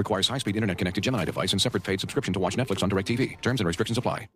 [0.00, 3.38] Requires high-speed internet-connected Gemini device and separate paid subscription to watch Netflix on DirecTV.
[3.42, 4.28] Terms and restrictions apply.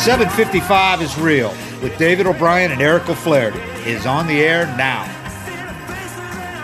[0.00, 1.50] 755 is real
[1.82, 5.04] with David O'Brien and Eric O'Flaherty is on the air now.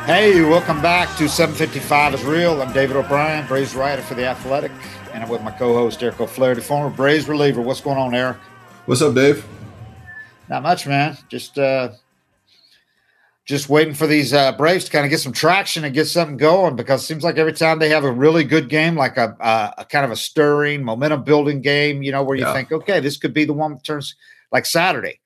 [0.07, 2.63] Hey, welcome back to 755 is real.
[2.63, 4.73] I'm David O'Brien, Braves writer for The Athletic,
[5.13, 7.61] and I'm with my co-host Eric O'Flaherty, former Braves reliever.
[7.61, 8.39] What's going on, Eric?
[8.87, 9.47] What's up, Dave?
[10.51, 11.17] Not much, man.
[11.29, 11.91] Just uh
[13.47, 16.37] just waiting for these uh, Braves to kind of get some traction and get something
[16.37, 19.35] going because it seems like every time they have a really good game, like a,
[19.41, 22.53] a, a kind of a stirring, momentum building game, you know, where you Yeah.
[22.53, 24.15] think, okay, this could be the one that turns
[24.53, 25.19] like Saturday,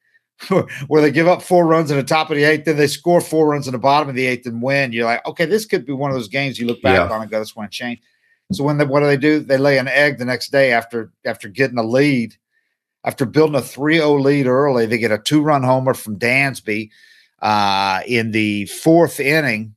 [0.87, 3.21] where they give up four runs in the top of the eighth, then they score
[3.21, 4.93] four runs in the bottom of the eighth and win.
[4.93, 7.15] You're like, okay, this could be one of those games you look back Yeah.
[7.15, 8.01] on and go, this one change.
[8.53, 9.41] So when they, what do they do?
[9.41, 12.37] They lay an egg the next day after after getting a lead,
[13.05, 14.87] after building a 3-0 lead early.
[14.87, 16.91] They get a two run homer from Dansby
[17.41, 19.77] uh, in the fourth inning.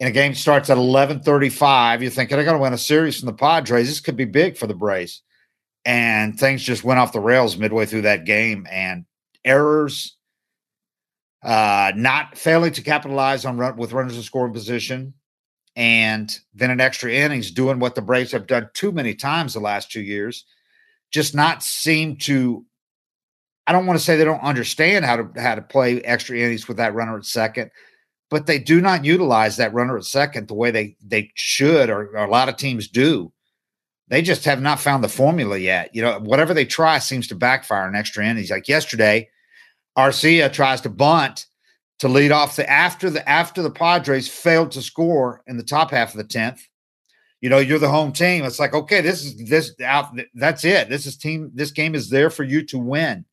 [0.00, 2.02] And a game starts at 11:35.
[2.02, 3.88] You're thinking, I got to win a series from the Padres.
[3.88, 5.22] This could be big for the Braves.
[5.84, 8.66] And things just went off the rails midway through that game.
[8.70, 9.06] And
[9.44, 10.16] errors,
[11.42, 15.14] uh, not failing to capitalize on run with runners in scoring position,
[15.74, 19.60] and then in extra innings doing what the Braves have done too many times the
[19.60, 20.44] last two years,
[21.12, 22.64] just not seem to.
[23.66, 26.68] I don't want to say they don't understand how to how to play extra innings
[26.68, 27.70] with that runner at second,
[28.30, 32.08] but they do not utilize that runner at second the way they they should or,
[32.16, 33.32] or a lot of teams do.
[34.08, 35.94] They just have not found the formula yet.
[35.94, 38.50] You know, whatever they try seems to backfire in extra innings.
[38.50, 39.28] Like yesterday,
[39.98, 41.46] Arcia tries to bunt
[41.98, 45.90] to lead off the after the after the Padres failed to score in the top
[45.90, 46.66] half of the tenth.
[47.40, 48.44] You know, you're the home team.
[48.44, 50.18] It's like, okay, this is this out.
[50.34, 50.88] That's it.
[50.88, 51.50] This is team.
[51.54, 53.24] This game is there for you to win.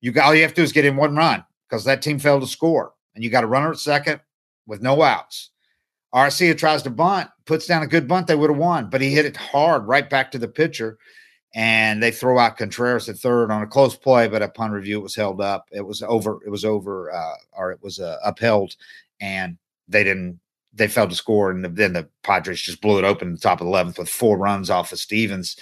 [0.00, 2.18] You got all you have to do is get in one run because that team
[2.18, 4.20] failed to score, and you got a runner at second
[4.66, 5.50] with no outs.
[6.14, 9.10] Arcia tries to bunt, puts down a good bunt, they would have won, but he
[9.10, 10.96] hit it hard right back to the pitcher,
[11.54, 15.02] and they throw out Contreras at third on a close play, but upon review, it
[15.02, 15.68] was held up.
[15.72, 16.38] It was over.
[16.46, 18.76] It was over, uh, or it was uh, upheld,
[19.20, 20.38] and they didn't.
[20.74, 23.60] They failed to score, and then the Padres just blew it open in the top
[23.60, 25.56] of the eleventh with four runs off of Stephens,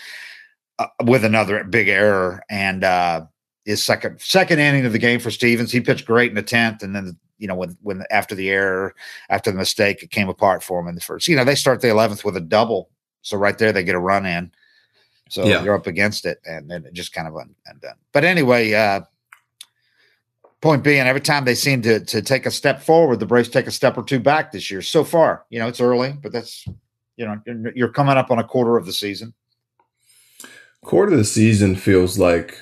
[0.78, 3.26] uh, with another big error, and uh,
[3.64, 5.70] his second second inning of the game for Stephens.
[5.72, 8.94] He pitched great in the tenth, and then you know when when after the error,
[9.28, 11.28] after the mistake, it came apart for him in the first.
[11.28, 12.90] You know they start the eleventh with a double,
[13.20, 14.50] so right there they get a run in.
[15.28, 15.62] So Yeah.
[15.62, 17.96] you're up against it, and then it just kind of un- undone.
[18.12, 19.00] But anyway, uh,
[20.62, 23.66] point being, every time they seem to to take a step forward, the Braves take
[23.66, 24.80] a step or two back this year.
[24.80, 26.66] So far, you know it's early, but that's
[27.16, 27.42] you know
[27.74, 29.34] you're, coming up on a quarter of the season.
[30.82, 32.58] Quarter of the season feels like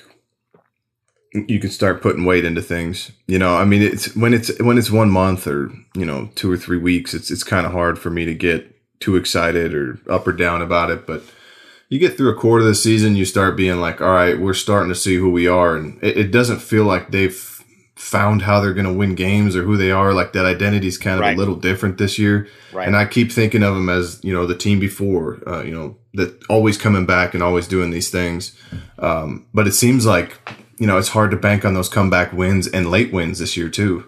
[1.33, 3.11] you can start putting weight into things.
[3.27, 6.51] You know, I mean, it's when it's when it's one month or you know two
[6.51, 7.13] or three weeks.
[7.13, 8.67] It's it's kind of hard for me to get
[8.99, 11.07] too excited or up or down about it.
[11.07, 11.23] But
[11.89, 14.53] you get through a quarter of the season, you start being like, all right, we're
[14.53, 17.50] starting to see who we are, and it, it doesn't feel like they've
[18.01, 20.13] found how they're going to win games or who they are.
[20.13, 21.35] Like that identity is kind of Right.
[21.35, 22.47] a little different this year.
[22.73, 22.87] Right.
[22.87, 25.97] And I keep thinking of them as you know the team before, uh, you know
[26.15, 28.57] that always coming back and always doing these things.
[28.99, 30.37] Um, but it seems like
[30.79, 33.69] you know it's hard to bank on those comeback wins and late wins this year
[33.69, 34.05] too.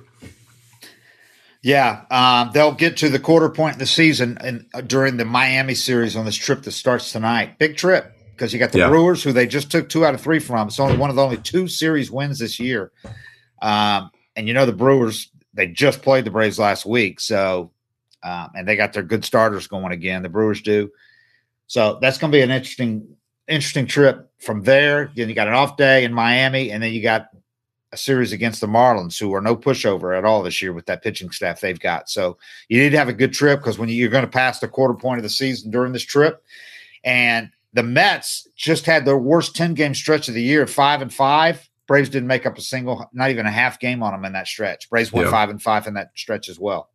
[1.61, 5.23] Yeah, um, they'll get to the quarter point in the season and uh, during the
[5.23, 7.57] Miami series on this trip that starts tonight.
[7.57, 8.89] Big trip because you got the Yeah.
[8.89, 10.67] Brewers, who they just took two out of three from.
[10.67, 12.91] It's only one of the only two series wins this year.
[13.63, 17.71] Um, and you know the Brewers, they just played the Braves last week, so
[18.21, 20.21] um, and they got their good starters going again.
[20.21, 20.91] The Brewers do,
[21.67, 23.07] so that's going to be an interesting,
[23.47, 25.11] interesting trip from there.
[25.15, 27.29] Then you got an off day in Miami, and then you got
[27.93, 31.03] a series against the Marlins, who are no pushover at all this year with that
[31.03, 32.09] pitching staff they've got.
[32.09, 32.37] So
[32.67, 34.67] you need to have a good trip because when you, you're going to pass the
[34.67, 36.43] quarter point of the season during this trip,
[37.05, 41.13] and the Mets just had their worst ten game stretch of the year, five and
[41.13, 41.69] five.
[41.87, 44.47] Braves didn't make up a single, not even a half game on them in that
[44.47, 44.89] stretch.
[44.89, 45.31] Braves won Yeah.
[45.31, 46.89] five and five in that stretch as well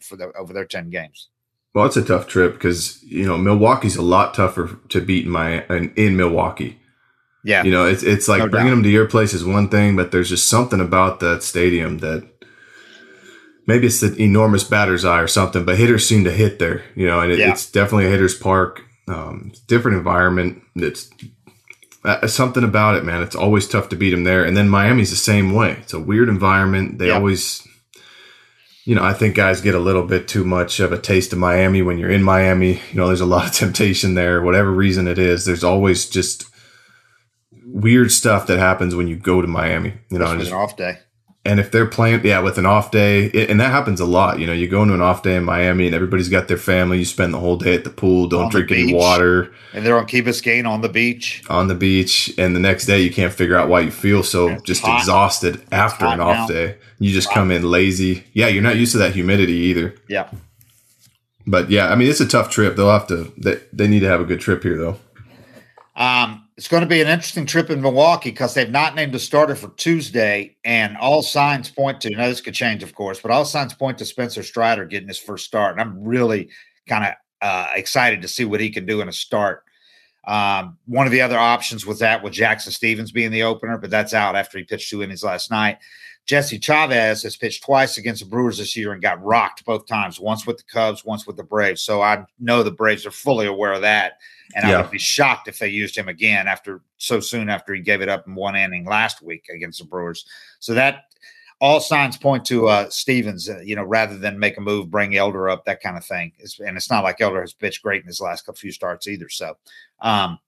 [0.00, 1.28] for the over their ten games.
[1.74, 5.30] Well, it's a tough trip because you know Milwaukee's a lot tougher to beat in
[5.30, 5.64] my
[5.96, 6.78] in, Milwaukee.
[7.44, 8.74] Yeah, You know, it's it's like No bringing doubt.
[8.76, 12.28] them to your place is one thing, but there's just something about that stadium that
[13.66, 17.06] maybe it's the enormous batter's eye or something, but hitters seem to hit there, you
[17.06, 17.50] know, and it, Yeah.
[17.50, 18.82] it's definitely a hitter's park.
[19.08, 20.62] Um, different environment.
[20.76, 21.10] It's
[22.04, 23.22] uh, something about it, man.
[23.22, 24.44] It's always tough to beat them there.
[24.44, 25.72] And then Miami's the same way.
[25.80, 26.98] It's a weird environment.
[26.98, 27.14] They Yeah.
[27.14, 27.66] always,
[28.84, 31.38] you know, I think guys get a little bit too much of a taste of
[31.38, 32.80] Miami when you're in Miami.
[32.90, 35.44] You know, there's a lot of temptation there, whatever reason it is.
[35.44, 36.46] There's always just
[37.64, 39.94] weird stuff that happens when you go to Miami.
[40.10, 40.98] You know, This and was just an off day.
[41.44, 44.38] And if they're playing, yeah, with an off day, it, and that happens a lot.
[44.38, 46.98] You know, you go into an off day in Miami, and everybody's got their family.
[46.98, 50.06] You spend the whole day at the pool, don't drink any water And they're on
[50.06, 51.42] Key Biscayne on the beach.
[51.48, 54.48] on the beach, and the next day you can't figure out why you feel so
[54.50, 55.00] It's just hot.
[55.00, 56.54] exhausted after an off now.
[56.54, 56.76] day.
[57.00, 58.22] You just come in lazy.
[58.32, 59.96] Yeah, you're not used to that humidity either.
[60.08, 60.30] Yeah.
[61.44, 62.76] But yeah, I mean, it's a tough trip.
[62.76, 63.32] They'll have to.
[63.36, 64.98] They, they need to have a good trip here, though.
[65.96, 69.18] Um, it's going to be an interesting trip in Milwaukee because they've not named a
[69.18, 72.10] starter for Tuesday, and all signs point to.
[72.10, 75.18] Now this could change, of course, but all signs point to Spencer Strider getting his
[75.18, 76.50] first start, and I'm really
[76.88, 79.64] kind of uh, excited to see what he can do in a start.
[80.24, 83.90] Um, one of the other options was that with Jackson Stephens being the opener, but
[83.90, 85.78] that's out after he pitched two innings last night.
[86.26, 90.20] Jesse Chavez has pitched twice against the Brewers this year and got rocked both times,
[90.20, 91.82] once with the Cubs, once with the Braves.
[91.82, 94.18] So I know the Braves are fully aware of that.
[94.54, 97.80] And I would be shocked if they used him again after so soon after he
[97.80, 100.26] gave it up in one inning last week against the Brewers.
[100.60, 101.04] So that
[101.60, 105.16] all signs point to uh, Stephens, uh, you know, rather than make a move, bring
[105.16, 106.32] Elder up, that kind of thing.
[106.38, 109.28] It's, and it's not like Elder has pitched great in his last few starts either.
[109.28, 109.56] So
[110.00, 110.38] um,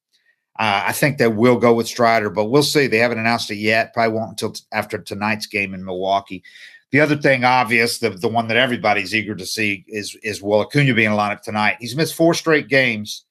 [0.56, 2.86] uh, I think they will go with Strider, but we'll see.
[2.86, 3.92] They haven't announced it yet.
[3.92, 6.44] Probably won't until t- after tonight's game in Milwaukee.
[6.92, 10.60] The other thing, obvious, the, the one that everybody's eager to see is is Will
[10.60, 11.78] Acuna being in the lineup tonight.
[11.80, 13.24] He's missed four straight games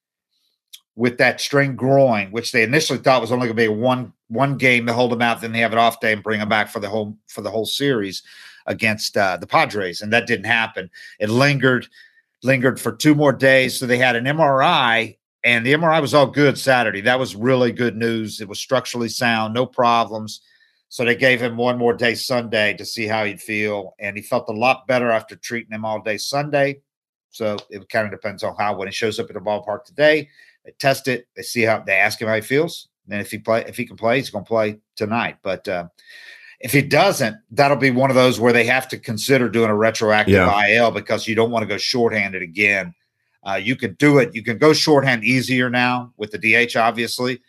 [0.95, 4.57] with that strained groin, which they initially thought was only going to be one one
[4.57, 6.69] game to hold him out, then they have an off day and bring him back
[6.69, 8.23] for the whole for the whole series
[8.65, 10.89] against uh, the Padres, and that didn't happen.
[11.19, 11.87] It lingered
[12.43, 16.27] lingered for two more days, so they had an MRI, and the MRI was all
[16.27, 17.01] good Saturday.
[17.01, 18.39] That was really good news.
[18.41, 20.41] It was structurally sound, no problems.
[20.89, 24.21] So they gave him one more day Sunday to see how he'd feel, and he
[24.21, 26.81] felt a lot better after treating him all day Sunday.
[27.31, 30.29] So it kind of depends on how when he shows up at the ballpark today,
[30.63, 32.89] they test it, they see how they ask him how he feels.
[33.09, 35.37] And if he play, if he can play, he's going to play tonight.
[35.41, 35.87] But uh,
[36.59, 39.75] if he doesn't, that'll be one of those where they have to consider doing a
[39.75, 40.67] retroactive Yeah.
[40.67, 42.93] IL because you don't want to go shorthanded again.
[43.45, 44.33] Uh, you can do it.
[44.33, 47.41] You can go shorthand easier now with the DH, obviously,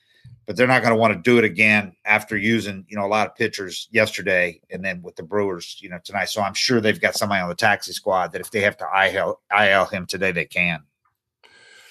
[0.47, 3.09] but they're not going to want to do it again after using you know a
[3.09, 6.29] lot of pitchers yesterday and then with the Brewers you know tonight.
[6.31, 8.87] So I'm sure they've got somebody on the taxi squad that if they have to
[9.13, 10.83] IL, IL him today, they can.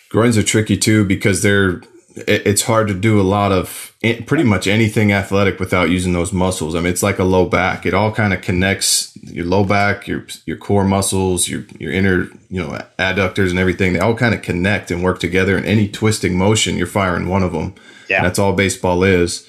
[0.09, 1.81] Groins are tricky too because they're.
[2.15, 3.93] It- It's hard to do a lot of
[4.25, 6.75] pretty much anything athletic without using those muscles.
[6.75, 7.85] I mean, it's like a low back.
[7.85, 12.27] It all kind of connects your low back, your your core muscles, your your inner
[12.49, 13.93] you know adductors and everything.
[13.93, 15.55] They all kind of connect and work together.
[15.57, 17.73] And any twisting motion, you're firing one of them.
[18.09, 18.21] Yeah.
[18.21, 19.47] That's all baseball is.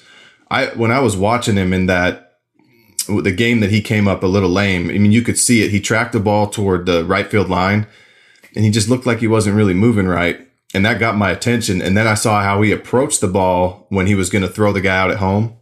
[0.49, 2.21] I when I was watching him in that
[3.07, 4.89] the game that he came up a little lame.
[4.89, 5.69] I mean, you could see it.
[5.71, 7.85] He tracked the ball toward the right field line,
[8.55, 10.39] and he just looked like he wasn't really moving right.
[10.75, 11.81] And that got my attention.
[11.81, 14.71] And then I saw how he approached the ball when he was going to throw
[14.73, 15.57] the guy out at home.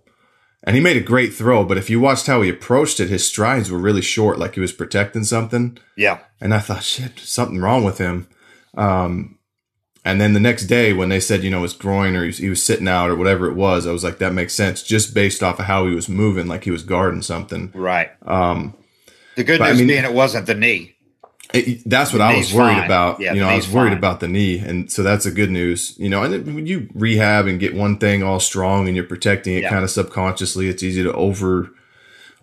[0.66, 3.28] And he made a great throw, but if you watched how he approached it, his
[3.28, 5.78] strides were really short, like he was protecting something.
[5.98, 8.28] Yeah, And I thought, shit, something wrong with him.
[8.76, 9.38] Um,
[10.06, 12.38] and then the next day, when they said, you know, his groin or he was,
[12.38, 15.14] he was sitting out or whatever it was, I was like, that makes sense just
[15.14, 17.72] based off of how he was moving, like he was guarding something.
[17.76, 18.12] right.
[18.26, 18.74] Um,
[19.36, 20.93] The good But I news mean- being it wasn't the knee.
[21.54, 22.86] It, that's what I was worried fine.
[22.86, 23.20] about.
[23.20, 23.98] Yeah, you know, I was worried fine.
[23.98, 24.58] about the knee.
[24.60, 27.98] And so that's a good news, you know, and when you rehab and get one
[27.98, 29.70] thing all strong and you're protecting it Yeah.
[29.70, 31.70] kind of subconsciously, it's easy to over,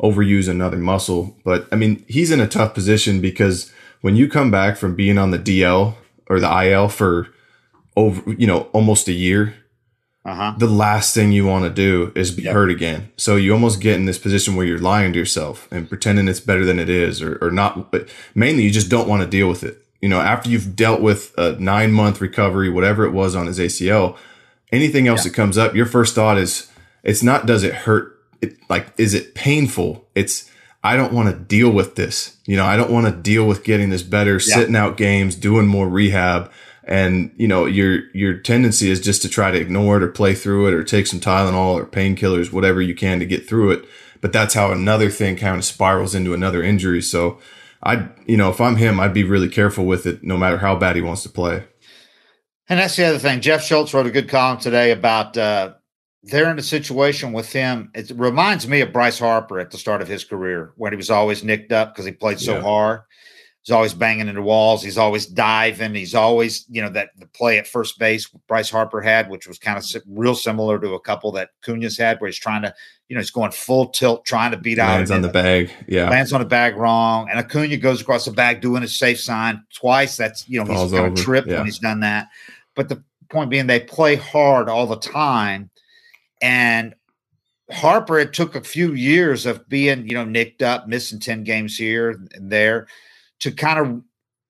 [0.01, 1.37] overuse another muscle.
[1.45, 5.19] But I mean, he's in a tough position because when you come back from being
[5.19, 5.95] on the DL
[6.29, 7.29] or the IL for
[7.97, 9.55] over, you know, almost a year,
[10.23, 10.55] Uh huh.
[10.59, 12.53] the last thing you want to do is be Yep.
[12.53, 13.11] hurt again.
[13.17, 16.41] So you almost get in this position where you're lying to yourself and pretending it's
[16.41, 17.91] better than it is, or, or not.
[17.91, 19.83] But mainly, you just don't want to deal with it.
[20.03, 23.59] You know, after you've dealt with a nine month recovery, whatever it was on his
[23.59, 24.17] ACL,
[24.73, 26.71] anything else that comes up, your first thought is,
[27.03, 28.19] it's not, does it hurt?
[28.43, 30.07] It, like, is it painful?
[30.15, 30.51] It's,
[30.85, 32.37] I don't want to deal with this.
[32.47, 34.55] You know, I don't want to deal with getting this better, Yeah.
[34.55, 36.51] sitting out games, doing more rehab.
[36.91, 40.35] And, you know, your, your tendency is just to try to ignore it or play
[40.35, 43.85] through it or take some Tylenol or painkillers, whatever you can to get through it.
[44.21, 47.01] But that's how another thing kind of spirals into another injury.
[47.01, 47.39] So
[47.83, 50.75] I, you know, if I'm him, I'd be really careful with it no matter how
[50.75, 51.65] bad he wants to play.
[52.69, 53.41] And that's the other thing.
[53.41, 55.75] Jeff Schultz wrote a good column today about uh,
[56.25, 57.91] they're in a situation with him.
[57.95, 61.11] It reminds me of Bryce Harper at the start of his career when he was
[61.11, 62.63] always nicked up because he played so Yeah.
[62.63, 63.01] hard.
[63.63, 64.83] He's always banging into walls.
[64.83, 65.95] He's always diving.
[65.95, 69.59] He's always, you know, that the play at first base Bryce Harper had, which was
[69.59, 72.75] kind of real similar to a couple that Acuna's had, where he's trying to,
[73.09, 75.71] you know, he's going full tilt, trying to beat out Lands on the bag.
[75.87, 76.09] Yeah.
[76.09, 79.63] lands on the bag wrong, and Acuna goes across the bag doing a safe sign
[79.75, 80.17] twice.
[80.17, 81.57] That's you know Falls he's going over, to trip yeah.
[81.57, 82.29] when he's done that.
[82.75, 85.69] But the point being, they play hard all the time,
[86.41, 86.95] and
[87.71, 91.77] Harper it took a few years of being you know nicked up, missing ten games
[91.77, 92.87] here and there,
[93.41, 94.03] to kind of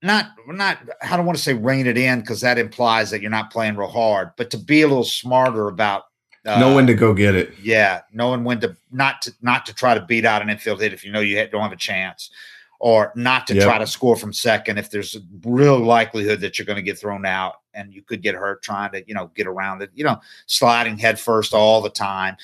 [0.02, 3.30] not not I don't want to say rein it in because that implies that you're
[3.30, 6.04] not playing real hard, but to be a little smarter about.
[6.46, 7.52] Uh, know when to go get it.
[7.62, 10.92] yeah, knowing when to not to not to try to beat out an infield hit
[10.94, 12.30] if you know you don't have a chance,
[12.78, 13.62] or not to Yep.
[13.64, 16.98] try to score from second if there's a real likelihood that you're going to get
[16.98, 19.90] thrown out and you could get hurt trying to you know get around it.
[19.94, 22.38] You know, sliding head first all the time,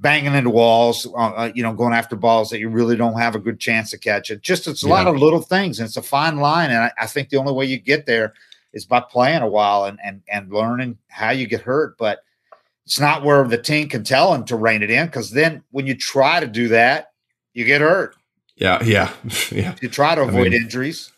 [0.00, 1.06] banging into walls.
[1.06, 3.90] Uh, uh, you know, going after balls that you really don't have a good chance
[3.90, 4.42] to catch it.
[4.42, 6.70] Just it's a lot of little things, and it's a fine line.
[6.70, 8.34] And I, I think the only way you get there
[8.72, 12.20] is by playing a while and and and learning how you get hurt, but
[12.86, 15.86] it's not where the team can tell him to rein it in because then when
[15.86, 17.12] you try to do that,
[17.52, 18.16] you get hurt.
[18.56, 18.82] Yeah.
[18.82, 19.12] Yeah.
[19.52, 19.76] yeah.
[19.80, 21.12] You try to avoid mean- injuries.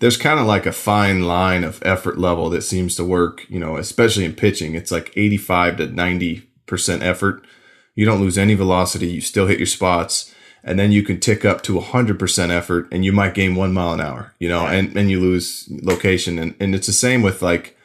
[0.00, 3.58] there's kind of like a fine line of effort level that seems to work, you
[3.58, 4.74] know, especially in pitching.
[4.74, 7.44] It's like 85 to 90% effort.
[7.98, 11.44] You don't lose any velocity, you still hit your spots, and then you can tick
[11.44, 14.96] up to 100% effort and you might gain 1 mile an hour, you know, and
[14.96, 16.38] and you lose location.
[16.38, 17.76] And and it's the same with like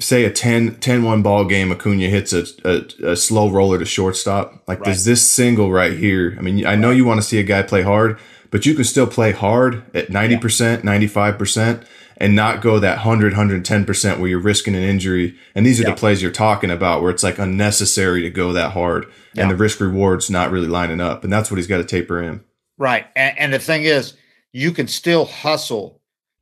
[0.00, 4.64] say a 10 10-1 ball game Acuna hits a, a, a slow roller to shortstop.
[4.66, 6.34] Like there's this single right here.
[6.36, 8.18] I mean, I know you want to see a guy play hard,
[8.50, 11.84] but you can still play hard at 90%, 95%
[12.18, 15.34] and not go that 100, 110% where you're risking an injury.
[15.54, 15.90] And these are Yeah.
[15.90, 19.42] the plays you're talking about where it's like unnecessary to go that hard Yeah.
[19.42, 21.24] and the risk reward's not really lining up.
[21.24, 22.40] And that's what he's got to taper in.
[22.78, 23.06] Right.
[23.14, 24.14] And, and the thing is,
[24.52, 26.00] you can still hustle,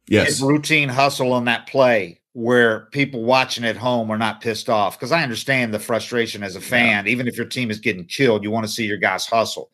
[0.09, 0.41] Yes.
[0.41, 4.97] routine hustle on that play where people watching at home are not pissed off.
[4.99, 7.07] Because I understand the frustration as a fan.
[7.09, 9.71] Even if your team is getting killed, you want to see your guys hustle.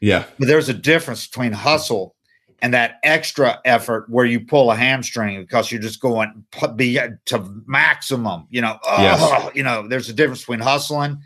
[0.00, 0.24] Yeah.
[0.38, 2.15] But there's a difference between hustle
[2.62, 6.44] and that extra effort where you pull a hamstring because you're just going
[6.74, 8.46] be uh, to maximum.
[8.50, 9.18] You know, oh, Yes.
[9.22, 11.18] oh, you know, there's a difference between hustling,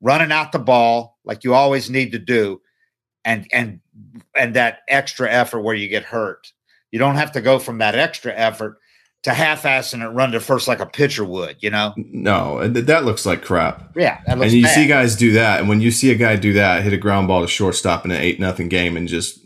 [0.00, 2.60] running out the ball like you always need to do,
[3.24, 3.80] and and
[4.36, 6.52] and that extra effort where you get hurt.
[6.92, 8.78] You don't have to go from that extra effort
[9.24, 11.56] to half-assing it run to first like a pitcher would.
[11.60, 13.90] You know, No, and that looks like crap.
[13.96, 14.74] yeah, that looks and you bad.
[14.74, 17.26] see guys do that, and when you see a guy do that, hit a ground
[17.26, 19.40] ball to shortstop in an eight nothing game, and just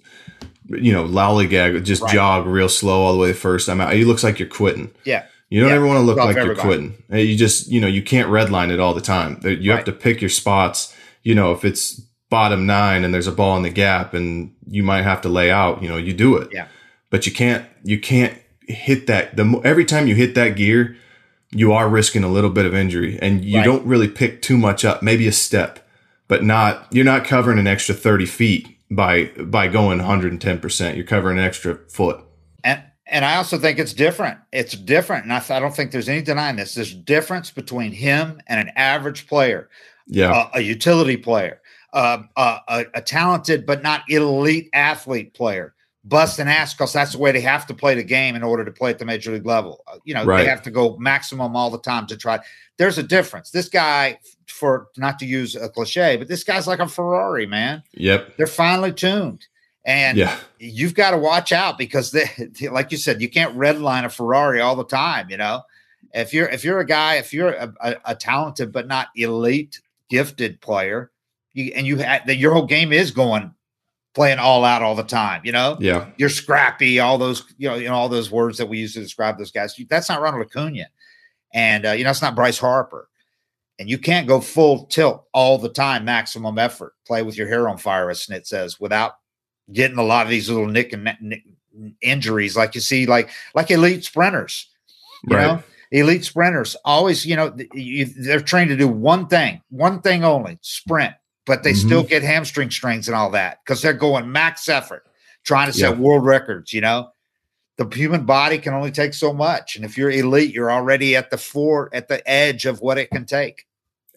[0.71, 2.15] you know lollygag, just Right.
[2.15, 3.69] jog real slow all the way first.
[3.69, 3.93] I'm out.
[3.93, 4.91] He looks like you're quitting.
[5.05, 6.95] yeah, You don't Yeah, ever want to look like you're quitting.
[7.13, 9.41] You just you know you can't redline it all the time.
[9.45, 9.87] You have Right.
[9.87, 10.95] to pick your spots.
[11.23, 12.01] You know if it's
[12.31, 15.51] bottom nine and there's a ball in the gap, and you might have to lay
[15.51, 15.83] out.
[15.83, 16.49] You know you do it.
[16.53, 16.67] Yeah.
[17.11, 18.35] But you can't you can't
[18.69, 19.37] hit that.
[19.37, 20.97] The every time you hit that gear,
[21.51, 23.65] you are risking a little bit of injury, and you Right.
[23.65, 25.03] don't really pick too much up.
[25.03, 25.81] Maybe a step,
[26.29, 30.59] but not you're not covering an extra thirty feet by by going 110.
[30.61, 32.21] percent You're covering an extra foot.
[32.65, 34.39] And and I also think it's different.
[34.53, 36.75] It's different, and I, I don't think there's any denying this.
[36.75, 39.69] There's difference between him and an average player,
[40.07, 40.49] Yeah.
[40.55, 41.61] a, a utility player,
[41.93, 45.75] uh, a, a, a talented but not elite athlete player.
[46.05, 48.65] bust Busting ass because that's the way they have to play the game in order
[48.65, 49.83] to play at the major league level.
[49.89, 50.45] Uh, you know, Right.
[50.45, 52.39] they have to go maximum all the time to try.
[52.79, 53.51] There's a difference.
[53.51, 54.19] This guy,
[54.51, 57.83] for not to use a cliche, but this guy's like a Ferrari, man.
[57.93, 58.37] yep.
[58.37, 59.47] They're finely tuned.
[59.85, 60.37] And Yeah.
[60.59, 62.29] you've got to watch out because they,
[62.71, 65.31] like you said, you can't redline a Ferrari all the time.
[65.31, 65.63] You know,
[66.13, 69.81] if you're if you're a guy, if you're a, a, a talented but not elite,
[70.11, 71.11] gifted player,
[71.55, 73.55] you and you had that your whole game is going
[74.13, 75.41] playing all out all the time.
[75.45, 76.11] You know, Yeah.
[76.19, 79.01] you're scrappy, all those you know, you know all those words that we use to
[79.01, 79.75] describe those guys.
[79.89, 80.89] That's not Ronald Acuna,
[81.55, 83.09] and uh, you know it's not Bryce Harper.
[83.81, 87.67] And you can't go full tilt all the time, maximum effort, play with your hair
[87.67, 89.15] on fire, as Snit says, without
[89.73, 91.45] getting a lot of these little nick and nick
[92.03, 94.69] injuries, like you see, like like elite sprinters.
[95.27, 95.47] You Right.
[95.47, 100.25] know, elite sprinters always, you know, you, they're trained to do one thing, one thing
[100.25, 101.15] only, sprint.
[101.47, 101.77] But they Mhm.
[101.77, 105.05] still get hamstring strings and all that because they're going max effort,
[105.43, 106.01] trying to set Yeah.
[106.03, 106.75] world records.
[106.75, 107.13] You know,
[107.79, 111.31] the human body can only take so much, and if you're elite, you're already at
[111.31, 113.65] the fore, at the edge of what it can take.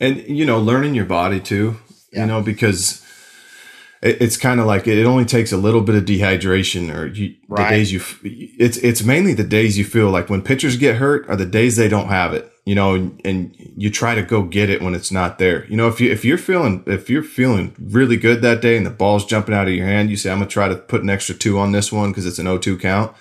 [0.04, 1.78] And you know learning your body too
[2.12, 2.22] Yeah.
[2.22, 3.02] you know because
[4.02, 7.36] it, it's kind of like it, only takes a little bit of dehydration or you,
[7.48, 7.70] Right.
[7.70, 11.28] the days you it's it's mainly the days you feel like when pitchers get hurt
[11.30, 14.44] are the days they don't have it you know, and, and you try to go
[14.44, 15.66] get it when it's not there.
[15.66, 18.86] You know, if you if you're feeling if you're feeling really good that day and
[18.86, 21.10] the ball's jumping out of your hand, you say, I'm gonna try to put an
[21.10, 23.14] extra two on this one because it's an 0-2 count.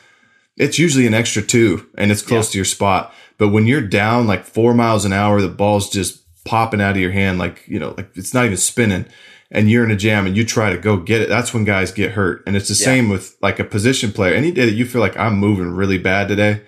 [0.56, 2.52] It's usually an extra two and it's close yeah.
[2.52, 3.12] to your spot.
[3.36, 7.02] But when you're down like four miles an hour, the ball's just popping out of
[7.02, 9.06] your hand, like, you know, like it's not even spinning
[9.52, 11.28] and you're in a jam and you try to go get it.
[11.28, 12.42] That's when guys get hurt.
[12.46, 12.86] And it's the yeah.
[12.86, 14.34] same with like a position player.
[14.34, 16.62] Any day that you feel like I'm moving really bad today,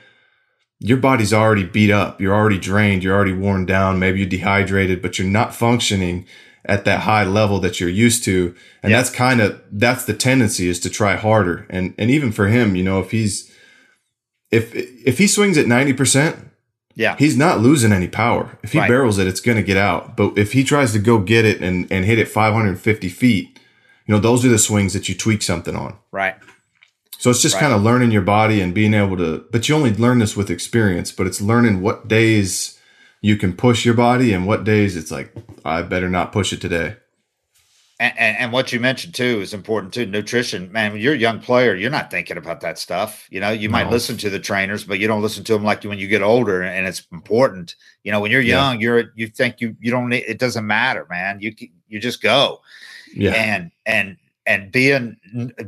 [0.81, 2.21] your body's already beat up.
[2.21, 3.03] You're already drained.
[3.03, 3.99] You're already worn down.
[3.99, 6.27] Maybe you're dehydrated, but you're not functioning
[6.67, 8.55] at that high level that you're used to.
[8.83, 8.99] And yeah.
[8.99, 11.67] that's kind of, that's the tendency is to try harder.
[11.71, 13.51] And, and even for him, you know, if he's,
[14.51, 16.51] if, if he swings at 90%,
[16.95, 17.17] yeah.
[17.19, 18.59] He's not losing any power.
[18.63, 18.89] If he right.
[18.89, 20.17] barrels it, it's going to get out.
[20.17, 23.59] But if he tries to go get it and, and hit it 550 feet,
[24.07, 25.97] you know, those are the swings that you tweak something on.
[26.13, 26.37] Right.
[27.19, 27.63] So it's just right.
[27.63, 30.51] kind of learning your body and being able to, but you only learn this with
[30.51, 32.79] experience, but it's learning what days
[33.23, 35.35] you can push your body and what days it's like,
[35.65, 36.97] I better not push it today.
[38.01, 40.05] And, and, and, what you mentioned too is important too.
[40.05, 40.93] Nutrition, man.
[40.93, 43.29] When you're a young player, you're not thinking about that stuff.
[43.31, 43.73] You know, you no.
[43.73, 46.09] might listen to the trainers, but you don't listen to them like you when you
[46.09, 47.77] get older, and it's important.
[48.03, 48.83] You know, when you're young, yeah.
[48.83, 50.13] you're you think you you don't.
[50.13, 51.41] It doesn't matter, man.
[51.41, 51.55] You
[51.87, 52.63] you just go.
[53.15, 53.31] Yeah.
[53.31, 55.17] And and and being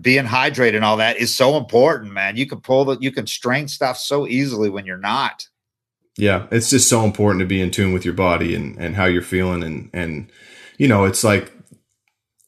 [0.01, 2.37] being hydrated and all that is so important, man.
[2.37, 5.47] You can pull the you can strain stuff so easily when you're not.
[6.19, 9.05] Yeah, it's just so important to be in tune with your body and and how
[9.05, 10.31] you're feeling and and
[10.79, 11.53] you know, it's like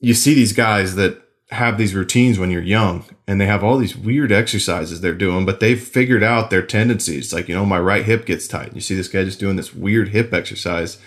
[0.00, 3.78] you see these guys that have these routines when you're young and they have all
[3.78, 7.33] these weird exercises they're doing, but they've figured out their tendencies.
[7.33, 8.69] Like, you know, my right hip gets tight.
[8.69, 10.99] And You see this guy just doing this weird hip exercise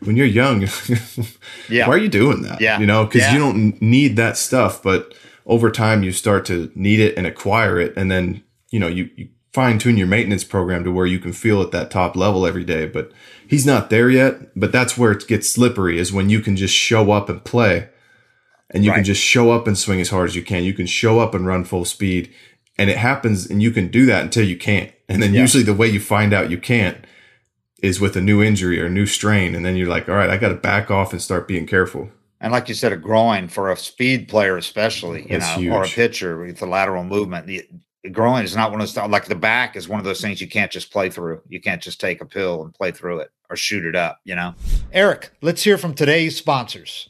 [0.00, 0.62] when you're young,
[1.68, 1.86] yeah.
[1.86, 2.60] why are you doing that?
[2.60, 2.78] Yeah.
[2.78, 3.34] You know, because yeah.
[3.34, 5.14] you don't need that stuff, but
[5.46, 7.92] over time you start to need it and acquire it.
[7.96, 11.32] And then, you know, you, you fine tune your maintenance program to where you can
[11.32, 12.86] feel at that top level every day.
[12.86, 13.12] But
[13.46, 14.58] he's not there yet.
[14.58, 17.88] But that's where it gets slippery is when you can just show up and play
[18.70, 18.96] and you right.
[18.96, 20.64] can just show up and swing as hard as you can.
[20.64, 22.32] You can show up and run full speed.
[22.78, 24.92] And it happens and you can do that until you can't.
[25.08, 25.40] And then yeah.
[25.40, 27.04] usually the way you find out you can't
[27.82, 29.54] is with a new injury or a new strain.
[29.54, 32.10] And then you're like, all right, I got to back off and start being careful.
[32.40, 35.72] And like you said, a groin for a speed player, especially, you That's know, huge.
[35.72, 37.46] or a pitcher with the lateral movement.
[37.46, 37.66] The,
[38.02, 40.40] the groin is not one of those, like the back is one of those things
[40.40, 41.42] you can't just play through.
[41.48, 44.34] You can't just take a pill and play through it or shoot it up, you
[44.34, 44.54] know?
[44.90, 47.09] Eric, let's hear from today's sponsors.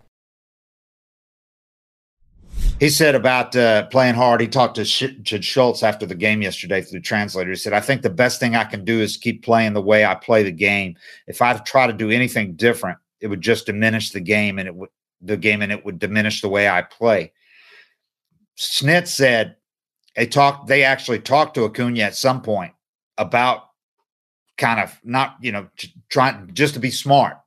[2.79, 4.41] he said about uh, playing hard.
[4.41, 7.51] He talked to, Schultz after the game yesterday through the translator.
[7.51, 10.03] He said, "I think the best thing I can do is keep playing the way
[10.03, 10.95] I play the game.
[11.27, 14.75] If I try to do anything different, it would just diminish the game, and it
[14.75, 14.89] would
[15.21, 17.33] the game, and it would diminish the way I play."
[18.57, 19.57] Snit said
[20.15, 20.67] they talked.
[20.67, 22.73] They actually talked to Acuna at some point
[23.17, 23.69] about
[24.57, 25.67] kind of not, you know,
[26.09, 27.37] trying just to be smart,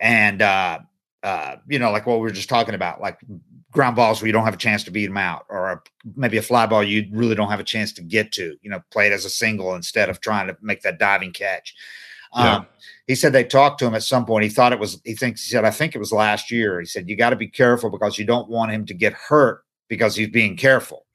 [0.00, 0.80] and uh,
[1.22, 3.18] uh, you know, like what we were just talking about, like
[3.70, 5.82] ground balls where you don't have a chance to beat them out, or a,
[6.16, 8.56] maybe a fly ball you really don't have a chance to get to.
[8.62, 11.74] You know, play it as a single instead of trying to make that diving catch.
[12.34, 12.56] Yeah.
[12.56, 12.66] Um,
[13.06, 14.44] he said they talked to him at some point.
[14.44, 15.00] He thought it was.
[15.04, 16.80] He thinks he said I think it was last year.
[16.80, 19.64] He said you got to be careful because you don't want him to get hurt
[19.88, 21.06] because he's being careful.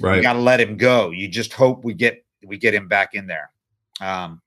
[0.00, 0.16] Right.
[0.16, 1.10] You got to let him go.
[1.10, 3.50] You just hope we get we get him back in there.
[4.00, 4.40] Um,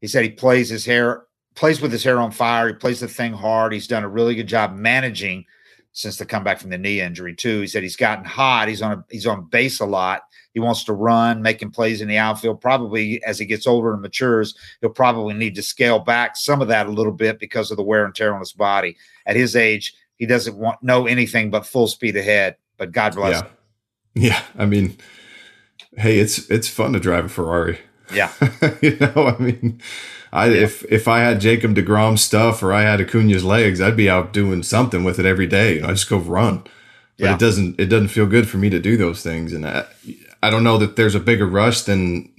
[0.00, 2.68] he said he plays his hair plays with his hair on fire.
[2.68, 3.72] He plays the thing hard.
[3.72, 5.44] He's done a really good job managing
[5.92, 7.60] since the comeback from the knee injury too.
[7.60, 8.68] He said he's gotten hot.
[8.68, 10.22] He's on a, he's on base a lot.
[10.52, 12.60] He wants to run, making plays in the outfield.
[12.60, 16.68] Probably as he gets older and matures, he'll probably need to scale back some of
[16.68, 18.96] that a little bit because of the wear and tear on his body.
[19.26, 22.56] At his age, he doesn't want know anything but full speed ahead.
[22.76, 23.42] But God bless yeah.
[23.42, 23.56] him.
[24.14, 24.96] Yeah, I mean,
[25.96, 27.78] hey, it's it's fun to drive a Ferrari.
[28.12, 28.32] Yeah.
[28.82, 29.80] you know, I mean,
[30.32, 34.08] I if if I had Jacob deGrom stuff or I had Acuna's legs, I'd be
[34.10, 35.76] out doing something with it every day.
[35.76, 36.70] You know, I just go run, but
[37.18, 37.34] Yeah.
[37.34, 39.86] it doesn't it doesn't feel good for me to do those things, and I,
[40.42, 42.30] I don't know that there's a bigger rush than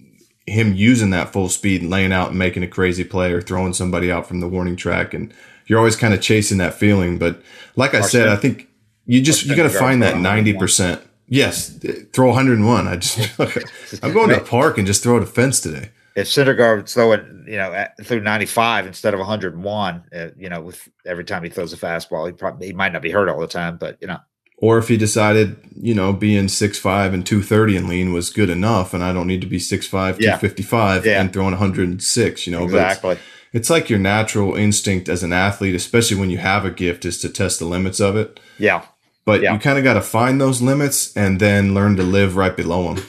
[0.47, 3.73] him using that full speed and laying out and making a crazy play or throwing
[3.73, 5.33] somebody out from the warning track, and
[5.67, 7.17] you're always kind of chasing that feeling.
[7.17, 7.41] But
[7.75, 8.67] like I said, I think
[9.05, 11.01] you just you got to find that ninety percent.
[11.33, 11.79] Yes,
[12.13, 12.87] throw 101.
[12.89, 13.17] I just
[14.03, 15.89] I'm going to the park and just throw a fence today.
[16.15, 20.59] if Syndergaard would throw it, you know, through 95 instead of 101, uh, you know,
[20.61, 23.39] with every time he throws a fastball, he probably he might not be hurt all
[23.39, 24.17] the time, but you know,
[24.57, 28.93] Or if he decided, you know, being 6'5 and 230 and lean was good enough
[28.93, 30.37] and I don't need to be 6'5, Yeah.
[30.37, 31.21] 255 Yeah.
[31.21, 32.67] and throwing 106, you know.
[32.67, 33.17] but it's- exactly.
[33.53, 37.17] It's, like your natural instinct as an athlete, especially when you have a gift, is
[37.19, 38.39] to test the limits of it.
[38.57, 38.83] Yeah.
[39.25, 39.53] But Yeah.
[39.53, 42.93] you kind of got to find those limits and then learn to live right below
[42.93, 43.05] them.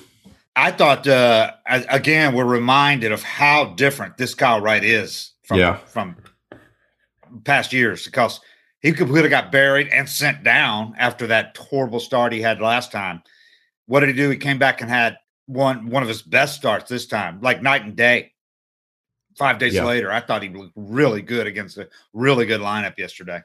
[0.55, 5.77] I thought uh, again we're reminded of how different this Kyle Wright is from Yeah.
[5.87, 6.16] from
[7.44, 8.40] past years because
[8.81, 13.22] he completely got buried and sent down after that horrible start he had last time.
[13.87, 14.29] What did he do?
[14.29, 17.85] He came back and had one one of his best starts this time, like night
[17.85, 18.33] and day.
[19.38, 19.85] Five days Yeah.
[19.85, 23.40] later, I thought he looked really good against a really good lineup yesterday.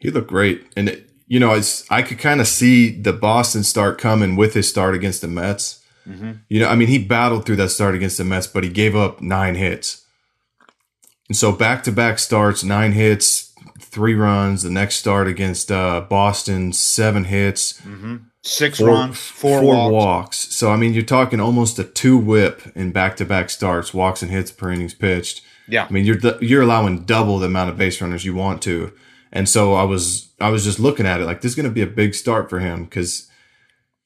[0.00, 0.66] He looked great.
[0.76, 4.54] And, it, you know, it's, I could kind of see the Boston start coming with
[4.54, 5.84] his start against the Mets.
[6.48, 8.96] You know, I mean, he battled through that start against the Mets, but he gave
[8.96, 10.06] up nine hits.
[11.28, 14.62] And so back to back starts, nine hits, three runs.
[14.62, 17.80] The next start against uh, Boston, seven hits,
[18.42, 20.38] Six four, runs, four, four walks.
[20.56, 24.22] So, I mean, you're talking almost a two whip in back to back starts, walks
[24.22, 25.42] and hits per innings pitched.
[25.66, 28.92] Yeah, I mean, you're you're allowing double the amount of base runners you want to,
[29.32, 31.72] and so I was I was just looking at it like this is going to
[31.72, 33.28] be a big start for him because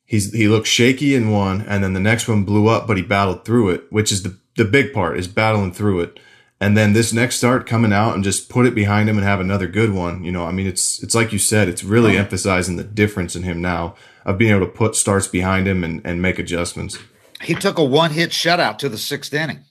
[0.05, 3.03] he's he looked shaky in one, and then the next one blew up, but he
[3.03, 6.21] battled through it, which is the the big part is battling through it,
[6.61, 9.41] and then this next start coming out and just put it behind him and have
[9.41, 10.23] another good one.
[10.25, 13.43] You know, I mean, it's it's like you said, it's really emphasizing the difference in
[13.43, 16.99] him now of being able to put starts behind him and and make adjustments.
[17.43, 19.65] he took a one hit shutout to the sixth inning.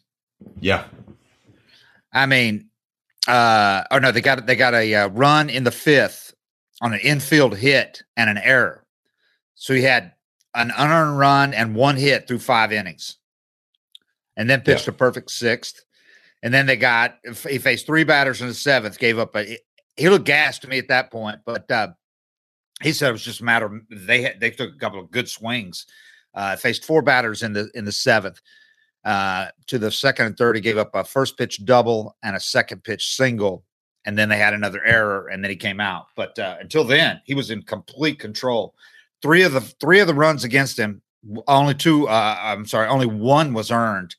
[0.59, 0.85] Yeah,
[2.11, 2.70] I mean,
[3.27, 6.33] uh, oh no, they got they got a uh, run in the fifth
[6.81, 8.85] on an infield hit and an error.
[9.55, 10.13] So he had
[10.55, 13.17] an unearned run and one hit through five innings,
[14.35, 15.83] and then pitched a perfect sixth.
[16.43, 19.59] And then they got he faced three batters in the seventh, gave up a
[19.95, 21.89] he looked gassed to me at that point, but uh,
[22.81, 25.11] he said it was just a matter of they had, they took a couple of
[25.11, 25.85] good swings.
[26.33, 28.39] Uh, faced four batters in the in the seventh
[29.03, 30.55] uh, to the second and third.
[30.55, 33.63] He gave up a first pitch double and a second pitch single,
[34.05, 36.07] and then they had another error, and then he came out.
[36.15, 38.75] But uh, until then, he was in complete control.
[39.21, 41.01] Three of the three of the runs against him,
[41.47, 42.07] only two.
[42.07, 44.15] Uh, I'm sorry, only one was earned.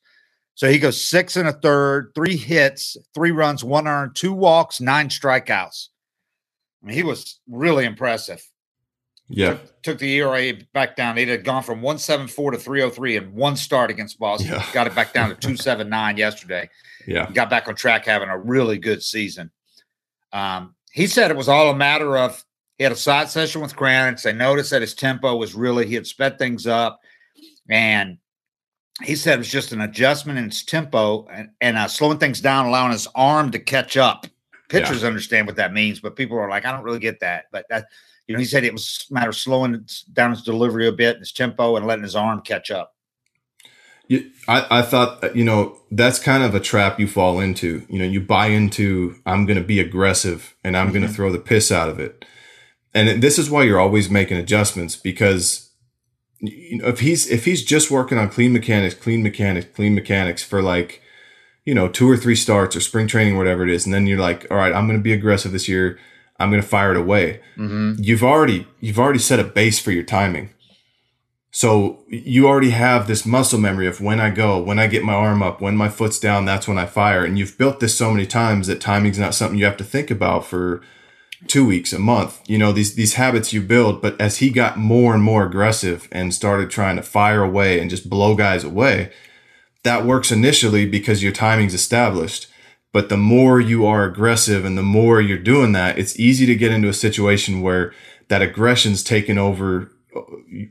[0.55, 4.81] So he goes six and a third, three hits, three runs, one earned, two walks,
[4.81, 5.89] nine strikeouts.
[6.83, 8.43] I mean, he was really impressive
[9.33, 11.19] yeah, took, took the ERA back down.
[11.19, 14.53] It had gone from 174 to 303 in one start against Boston.
[14.53, 14.67] Yeah.
[14.73, 16.69] Got it back down to 279 yesterday.
[17.07, 19.51] yeah, Got back on track, having a really good season.
[20.33, 22.45] Um, he said it was all a matter of
[22.79, 24.23] he had a side session with Kranitz.
[24.23, 27.01] They noticed that his tempo was really, he had sped things up.
[27.69, 28.19] And
[29.03, 32.41] he said it was just an adjustment in his tempo and, and uh, slowing things
[32.41, 34.27] down, allowing his arm to catch up.
[34.69, 37.45] Pitchers understand what that means, but people are like, I don't really get that.
[37.53, 37.87] But that,
[38.27, 41.19] you know, he said it was a matter of slowing down his delivery a bit,
[41.19, 42.95] his tempo, and letting his arm catch up.
[44.09, 47.87] You, I, I thought, uh, you know, that's kind of a trap you fall into.
[47.89, 51.17] You know, you buy into, I'm going to be aggressive and I'm going to mm-hmm.
[51.17, 52.25] throw the piss out of it.
[52.95, 55.71] And this is why you're always making adjustments because
[56.41, 60.43] you know, if he's, if he's just working on clean mechanics, clean mechanics, clean mechanics
[60.43, 61.01] for like,
[61.65, 63.87] you know, two or three starts or spring training, whatever it is.
[63.87, 65.99] And then you're like, all right, I'm going to be aggressive this year.
[66.43, 67.41] I'm going to fire it away.
[67.57, 68.03] Mm-hmm.
[68.03, 70.51] You've already, you've already set a base for your timing.
[71.55, 75.13] So you already have this muscle memory of when I go, when I get my
[75.13, 77.25] arm up, when my foot's down, that's when I fire.
[77.25, 80.11] And you've built this so many times that timing's not something you have to think
[80.11, 80.81] about for
[81.49, 82.41] two weeks, a month.
[82.47, 84.01] You know, these these habits you build.
[84.01, 87.91] But as he got more and more aggressive and started trying to fire away and
[87.91, 89.13] just blow guys away,
[89.83, 92.47] that works initially because your timing's established.
[92.93, 96.55] But the more you are aggressive and the more you're doing that, it's easy to
[96.55, 97.95] get into a situation where
[98.29, 100.21] that aggression's taken over uh,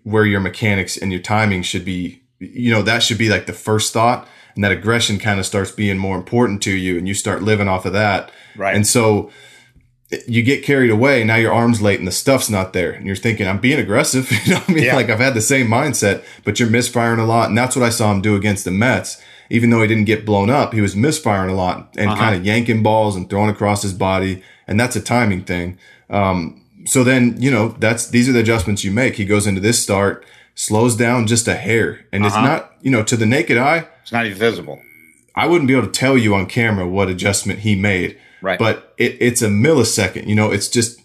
[0.04, 3.54] where your mechanics and your timing should be, you know, that should be like the
[3.54, 4.28] first thought.
[4.54, 7.68] And that aggression kind of starts being more important to you and you start living
[7.68, 8.32] off of that.
[8.56, 8.76] Right.
[8.76, 9.32] And so
[10.28, 11.24] you get carried away.
[11.24, 12.92] Now your arm's late and the stuff's not there.
[12.92, 14.30] And you're thinking, I'm being aggressive.
[14.46, 14.84] You know what I mean?
[14.84, 14.96] Yeah.
[14.96, 17.50] Like I've had the same mindset, but you're misfiring a lot.
[17.50, 19.22] And that's what I saw him do against the Mets.
[19.52, 22.20] Even though he didn't get blown up, he was misfiring a lot and Uh-huh.
[22.20, 24.42] kind of yanking balls and throwing across his body.
[24.68, 25.78] And that's a timing thing.
[26.10, 29.16] Um, so then, you know, that's, these are the adjustments you make.
[29.16, 32.06] He goes into this start, slows down just a hair.
[32.12, 32.48] And it's Uh-huh.
[32.48, 34.82] not, you know, to the naked eye, It's not even visible.
[35.36, 38.18] I wouldn't be able to tell you on camera what adjustment he made.
[38.42, 38.58] Right.
[38.60, 40.28] But it, it's a millisecond.
[40.28, 41.00] You know, it's just,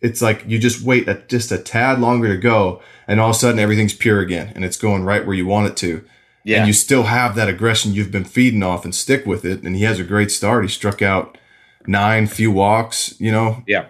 [0.00, 3.36] it's like you just wait a, just a tad longer to go, and all of
[3.36, 6.02] a sudden everything's pure again, and it's going right where you want it to.
[6.44, 6.58] Yeah.
[6.58, 9.62] And you still have that aggression you've been feeding off and stick with it.
[9.62, 10.64] And he has a great start.
[10.64, 11.36] He struck out
[11.86, 13.62] nine, few walks, you know.
[13.66, 13.88] Yeah.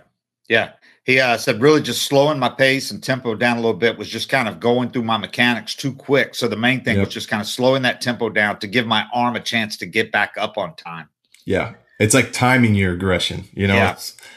[0.48, 0.72] Yeah.
[1.04, 4.08] He uh, said, really just slowing my pace and tempo down a little bit was
[4.08, 6.34] just kind of going through my mechanics too quick.
[6.34, 7.06] So the main thing Yep.
[7.06, 9.86] was just kind of slowing that tempo down to give my arm a chance to
[9.86, 11.08] get back up on time.
[11.46, 11.74] Yeah.
[11.98, 13.44] It's like timing your aggression.
[13.54, 13.96] You know, Yeah.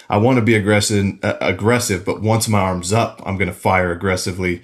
[0.10, 3.54] I want to be aggressive, uh, aggressive, but once my arm's up, I'm going to
[3.54, 4.62] fire aggressively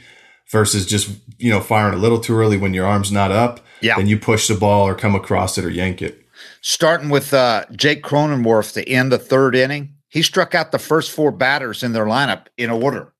[0.52, 3.60] versus just, you know, firing a little too early when your arm's not up.
[3.82, 3.96] Yeah.
[3.98, 6.26] Then you push the ball or come across it or yank it.
[6.62, 11.12] Starting with uh, Jake Cronenworth to end the third inning, he struck out the first
[11.12, 13.14] four batters in their lineup in order.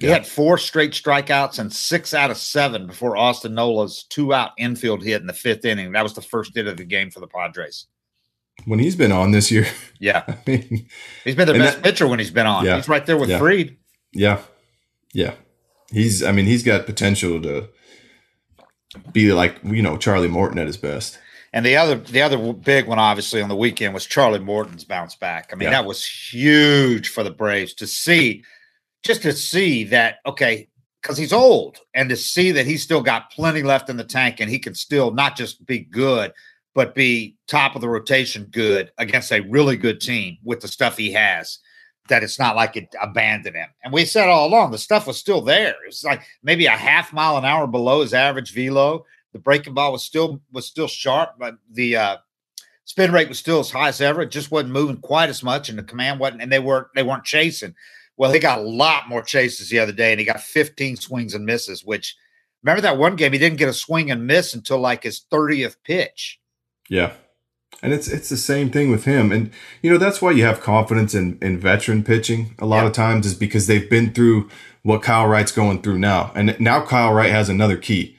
[0.00, 0.14] He Yeah.
[0.14, 5.04] had four straight strikeouts and six out of seven before Austin Nola's two out infield
[5.04, 5.92] hit in the fifth inning.
[5.92, 7.86] That was the first hit of the game for the Padres.
[8.66, 9.66] When he's been on this year,
[10.00, 10.24] Yeah.
[10.28, 10.88] I mean,
[11.24, 12.64] He's been the best that- pitcher when he's been on.
[12.64, 12.76] Yeah.
[12.76, 13.38] He's right there with Yeah.
[13.38, 13.76] Fried.
[14.12, 14.40] yeah,
[15.12, 15.34] yeah,
[15.94, 17.68] he's, I mean, he's got potential to
[19.12, 21.18] be like, you know, Charlie Morton at his best.
[21.52, 25.14] And the other the other big one, obviously, on the weekend was Charlie Morton's bounce
[25.14, 25.50] back.
[25.52, 25.70] I mean, Yeah.
[25.82, 28.42] that was huge for the Braves to see,
[29.04, 30.68] just to see that, okay,
[31.00, 34.40] because he's old, and to see that he's still got plenty left in the tank
[34.40, 36.32] and he can still not just be good,
[36.74, 40.96] but be top of the rotation good against a really good team with the stuff
[40.96, 41.58] he has.
[42.08, 43.68] That it's not like it abandoned him.
[43.82, 45.70] And we said all along the stuff was still there.
[45.70, 49.06] It was like maybe a half mile an hour below his average velo.
[49.32, 52.16] The breaking ball was still was still sharp, but the uh,
[52.84, 54.22] spin rate was still as high as ever.
[54.22, 57.02] It just wasn't moving quite as much, and the command wasn't, and they weren't they
[57.02, 57.74] weren't chasing.
[58.16, 61.34] Well, he got a lot more chases the other day, and he got 15 swings
[61.34, 61.84] and misses.
[61.84, 62.16] Which
[62.62, 65.76] remember that one game he didn't get a swing and miss until like his 30th
[65.84, 66.38] pitch.
[66.88, 67.12] Yeah.
[67.84, 69.30] And it's it's the same thing with him.
[69.30, 69.50] And
[69.82, 72.86] you know, that's why you have confidence in, in veteran pitching a lot Yeah.
[72.88, 74.48] of times is because they've been through
[74.82, 76.32] what Kyle Wright's going through now.
[76.34, 78.16] And now Kyle Wright has another key.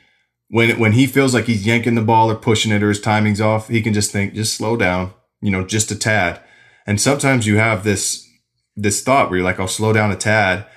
[0.49, 3.41] When when he feels like he's yanking the ball or pushing it or his timing's
[3.41, 6.39] off, he can just think, just slow down, you know, just a tad.
[6.87, 8.23] And sometimes you have this
[8.77, 10.67] this thought where you're like, I'll slow down a tad.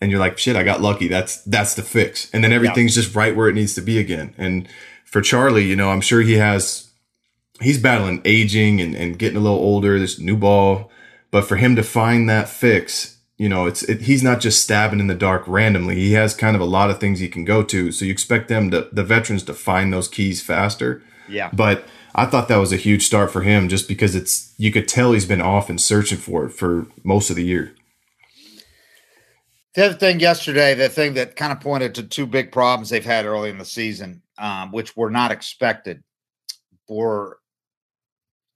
[0.00, 1.08] And you're like, shit, I got lucky.
[1.08, 2.30] That's that's the fix.
[2.32, 4.34] And then everything's just right where it needs to be again.
[4.36, 4.68] And
[5.06, 6.87] for Charlie, you know, I'm sure he has
[7.60, 10.90] he's battling aging and, and getting a little older, this new ball.
[11.30, 15.00] But for him to find that fix, you know, it's it, he's not just stabbing
[15.00, 15.94] in the dark randomly.
[15.96, 17.92] He has kind of a lot of things he can go to.
[17.92, 21.02] So you expect them to the veterans to find those keys faster.
[21.28, 21.50] Yeah.
[21.52, 24.88] But I thought that was a huge start for him just because it's you could
[24.88, 27.74] tell he's been off and searching for it for most of the year.
[29.74, 33.04] The other thing yesterday, the thing that kind of pointed to two big problems they've
[33.04, 36.02] had early in the season, um, which were not expected,
[36.88, 37.38] were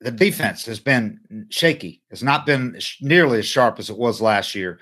[0.03, 2.03] the defense has been shaky.
[2.11, 4.79] It's not been sh- nearly as sharp as it was last year.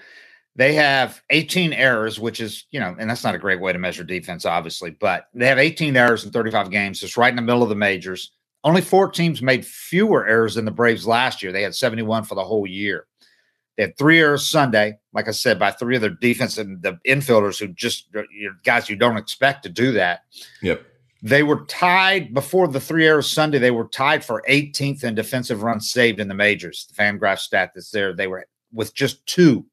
[0.57, 3.79] They have 18 errors, which is, you know, and that's not a great way to
[3.79, 7.03] measure defense, obviously, but they have 18 errors in 35 games.
[7.03, 8.33] It's right in the middle of the majors.
[8.65, 11.53] Only four teams made fewer errors than the Braves last year.
[11.53, 13.07] They had 71 for the whole year.
[13.77, 16.99] They had three errors Sunday, like I said, by three of their defense and the
[17.07, 18.09] infielders who just
[18.65, 20.25] guys you don't expect to do that.
[20.63, 20.83] Yep.
[21.23, 23.59] They were tied before the three errors Sunday.
[23.59, 26.87] They were tied for 18th in defensive runs saved in the majors.
[26.87, 28.15] The Fangraph stat that's there.
[28.15, 29.67] They were with just two,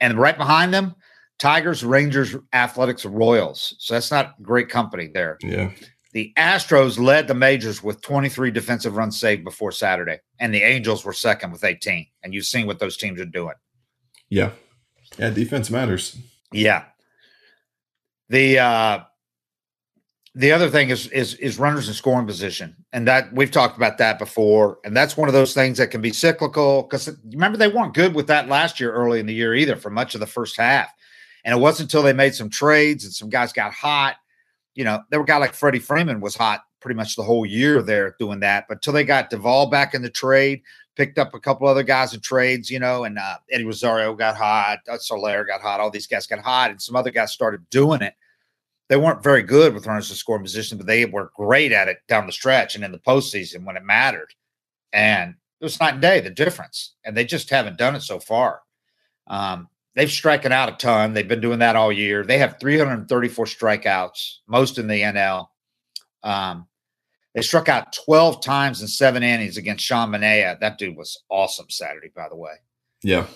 [0.00, 0.94] and right behind them,
[1.38, 3.74] Tigers, Rangers, Athletics, Royals.
[3.78, 5.38] So that's not great company there.
[5.42, 5.70] Yeah.
[6.12, 11.04] The Astros led the majors with 23 defensive runs saved before Saturday, and the Angels
[11.04, 12.06] were second with 18.
[12.22, 13.54] And you've seen what those teams are doing.
[14.28, 14.50] Yeah.
[15.18, 16.16] Yeah, defense matters.
[16.52, 16.84] Yeah.
[18.28, 19.00] The uh
[20.34, 22.76] the other thing is is is runners in scoring position.
[22.92, 24.78] And that we've talked about that before.
[24.84, 28.14] And that's one of those things that can be cyclical because remember they weren't good
[28.14, 30.90] with that last year early in the year either for much of the first half.
[31.44, 34.16] And it wasn't until they made some trades and some guys got hot.
[34.74, 37.82] You know, there were guy like Freddie Freeman was hot pretty much the whole year
[37.82, 38.66] there doing that.
[38.68, 40.62] But until they got Duvall back in the trade,
[40.96, 44.36] picked up a couple other guys in trades, you know, and uh, Eddie Rosario got
[44.36, 48.02] hot, Soler got hot, all these guys got hot, and some other guys started doing
[48.02, 48.14] it.
[48.90, 51.98] They weren't very good with runners in scoring position, but they were great at it
[52.08, 54.34] down the stretch and in the postseason when it mattered.
[54.92, 56.96] And it was night and day, the difference.
[57.04, 58.62] And they just haven't done it so far.
[59.28, 61.14] Um, they've striken out a ton.
[61.14, 62.24] They've been doing that all year.
[62.24, 65.46] They have 334 strikeouts, most in the NL.
[66.24, 66.66] Um,
[67.32, 70.58] They struck out 12 times in seven innings against Sean Manaea.
[70.58, 72.54] That dude was awesome Saturday, by the way.
[73.04, 73.28] Yeah.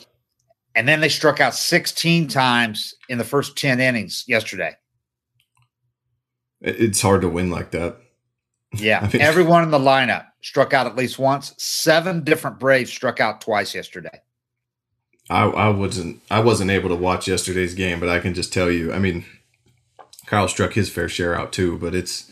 [0.74, 4.74] And then they struck out 16 times in the first 10 innings yesterday.
[6.64, 7.96] It's hard to win like that.
[8.74, 9.00] Yeah.
[9.02, 11.54] I mean- Everyone in the lineup struck out at least once.
[11.58, 14.20] Seven different Braves struck out twice yesterday.
[15.30, 18.70] I, I wasn't I wasn't able to watch yesterday's game, but I can just tell
[18.70, 18.92] you.
[18.92, 19.24] I mean,
[20.26, 22.30] Kyle struck his fair share out too, but it's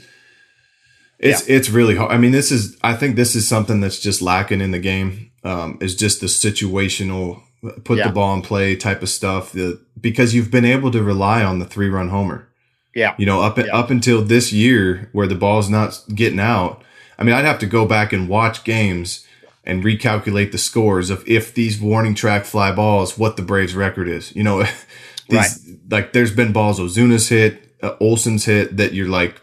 [1.18, 2.12] it's it's really hard.
[2.12, 5.30] I mean, this is I think this is something that's just lacking in the game.
[5.44, 7.42] Um, is just the situational
[7.84, 8.08] put Yeah.
[8.08, 9.52] the ball in play type of stuff.
[9.52, 12.48] The because you've been able to rely on the three run homer.
[12.94, 13.14] Yeah.
[13.18, 13.64] You know, up Yeah.
[13.72, 16.82] up until this year where the ball's not getting out.
[17.18, 19.24] I mean, I'd have to go back and watch games
[19.64, 24.08] and recalculate the scores of if these warning track fly balls, what the Braves record
[24.08, 24.34] is.
[24.34, 24.64] You know,
[25.28, 29.40] these like there's been balls Ozuna's hit, uh, Olson's hit that you're like,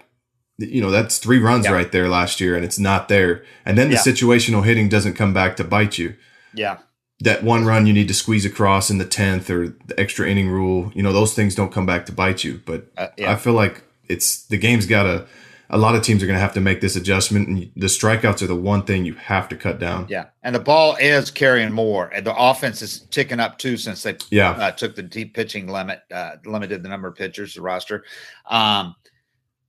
[0.57, 1.71] you know, that's three runs Yeah.
[1.71, 3.43] right there last year, and it's not there.
[3.65, 4.01] And then the Yeah.
[4.01, 6.15] situational hitting doesn't come back to bite you.
[6.53, 6.77] Yeah.
[7.21, 10.49] That one run you need to squeeze across in the tenth or the extra inning
[10.49, 12.61] rule, you know, those things don't come back to bite you.
[12.65, 13.31] But Uh, yeah.
[13.31, 15.25] I feel like it's the game's got to.
[15.71, 18.41] A lot of teams are going to have to make this adjustment, and the strikeouts
[18.41, 20.07] are the one thing you have to cut down.
[20.09, 20.25] Yeah.
[20.41, 22.07] And the ball is carrying more.
[22.07, 24.49] And the offense is ticking up too since they Yeah.
[24.51, 28.03] uh, took the deep pitching limit, uh, limited the number of pitchers, the roster.
[28.49, 28.95] Um,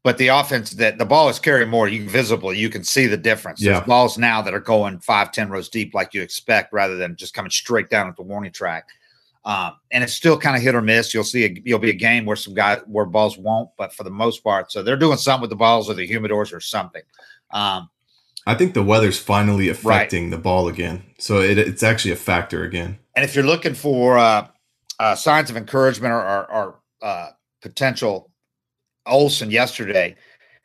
[0.02, 3.16] but the offense that the ball is carrying more, you visibly you can see the
[3.16, 3.60] difference.
[3.60, 3.72] Yeah.
[3.74, 7.16] There's balls now that are going five, ten rows deep like you expect, rather than
[7.16, 8.88] just coming straight down at the warning track.
[9.44, 11.14] Um, and it's still kind of hit or miss.
[11.14, 14.04] You'll see a, you'll be a game where some guys where balls won't, but for
[14.04, 17.02] the most part, so they're doing something with the balls or the humidors or something.
[17.50, 17.88] Um,
[18.46, 22.64] I think the weather's finally affecting the ball again, so it, it's actually a factor
[22.64, 22.98] again.
[23.14, 24.48] And if you're looking for uh,
[24.98, 28.29] uh, signs of encouragement or, or, or uh, potential,
[29.10, 30.16] Olson yesterday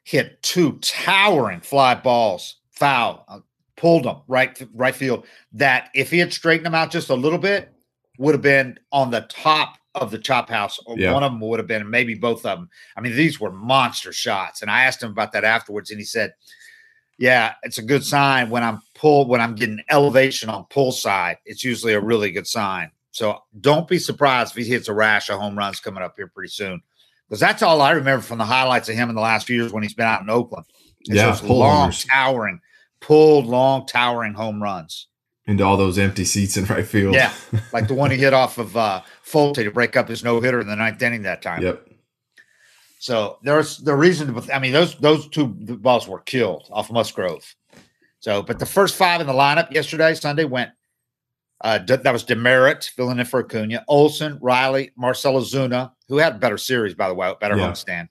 [0.04, 3.40] hit two towering fly balls, foul, uh,
[3.76, 5.26] pulled them right right field.
[5.54, 7.74] That if he had straightened them out just a little bit,
[8.18, 10.80] would have been on the top of the chop house.
[10.86, 11.14] Or Yeah.
[11.14, 12.70] One of them would have been, maybe both of them.
[12.96, 14.62] I mean, these were monster shots.
[14.62, 16.34] And I asked him about that afterwards, and he said,
[17.18, 21.38] "Yeah, it's a good sign when I'm pull when I'm getting elevation on pull side.
[21.46, 22.92] It's usually a really good sign.
[23.12, 26.28] So don't be surprised if he hits a rash of home runs coming up here
[26.28, 26.82] pretty soon,
[27.28, 29.74] because that's all I remember from the highlights of him in the last few years
[29.74, 30.66] when he's been out in Oakland.
[31.02, 32.06] It's Yeah, those long, homers.
[32.06, 32.60] towering,
[33.00, 35.08] pulled, long, towering home runs.
[35.48, 37.14] Into all those empty seats in right field.
[37.16, 37.32] Yeah,
[37.74, 40.60] like the one he hit off of uh, Folty to break up his no hitter
[40.60, 41.62] in the ninth inning that time.
[41.62, 41.88] yep.
[43.00, 44.34] So there's the reason.
[44.34, 47.56] To, I mean, those those two balls were killed off Musgrove.
[48.20, 50.72] So, but the first five in the lineup yesterday, Sunday, went.
[51.62, 56.40] Uh, that was Demeritte filling in for Acuna, Olson, Riley, Marcell Ozuna, who had a
[56.40, 57.70] better series, by the way, better Yeah.
[57.70, 58.10] homestand,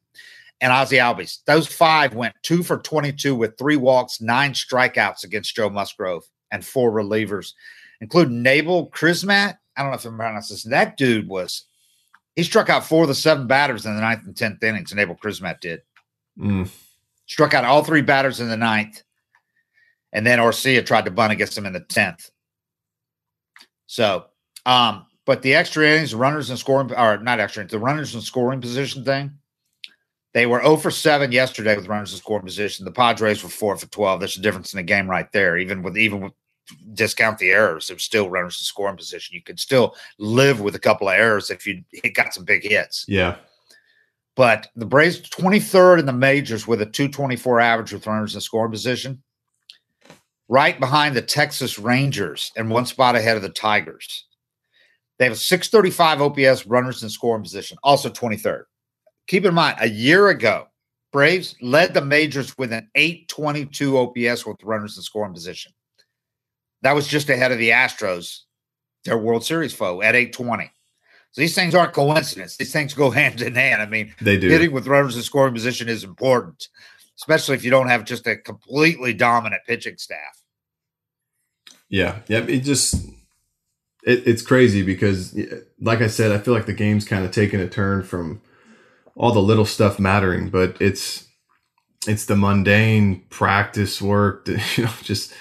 [0.61, 1.39] and Ozzy Albies.
[1.47, 6.65] Those five went two for 22 with three walks, nine strikeouts against Joe Musgrove, and
[6.65, 7.53] four relievers,
[8.01, 9.59] including Nabil Crismatt.
[9.77, 10.65] I don't know if I'm pronouncing this.
[10.65, 11.65] That dude was
[12.37, 15.01] he struck out four of the seven batters in the ninth and tenth innings, and
[15.01, 15.83] Abel Crismatt did.
[16.39, 16.69] Mm.
[17.27, 19.03] Struck out all three batters in the ninth.
[20.13, 22.31] And then Arcia tried to bunt against him in the tenth.
[23.87, 24.27] So,
[24.67, 28.23] um, but the extra innings, runners and scoring, or not extra innings, the runners and
[28.23, 29.33] scoring position thing,
[30.35, 32.85] they were 0 for 7 yesterday with runners in scoring position.
[32.85, 34.21] The Padres were 4 for 12.
[34.21, 35.57] There's a difference in the game right there.
[35.57, 36.33] Even with even with
[36.95, 39.35] discount the errors, there's still runners in scoring position.
[39.35, 43.05] You could still live with a couple of errors if you got some big hits.
[43.09, 43.37] Yeah.
[44.35, 48.73] But the Braves 23rd in the majors with a 224 average with runners in scoring
[48.73, 49.23] position,
[50.49, 54.27] right behind the Texas Rangers and one spot ahead of the Tigers.
[55.19, 58.65] They have a 635 OPS runners in scoring position, also 23rd.
[59.27, 60.67] Keep in mind, a year ago,
[61.13, 65.73] Braves led the majors with an 822 OPS with runners in scoring position.
[66.83, 68.41] That was just ahead of the Astros,
[69.05, 70.71] their World Series foe, at 820.
[71.31, 72.57] So these things aren't coincidence.
[72.57, 73.81] These things go hand in hand.
[73.81, 74.49] I mean, They do.
[74.49, 76.69] hitting with runners in scoring position is important,
[77.19, 80.43] especially if you don't have just a completely dominant pitching staff.
[81.89, 82.41] Yeah, yeah.
[82.41, 82.95] It just
[84.05, 85.39] it, it's crazy because,
[85.81, 88.43] like I said, I feel like the game's kind of taken a turn from
[89.17, 91.29] all the little stuff mattering, but it's
[92.07, 95.33] it's the mundane practice work, that, you know, just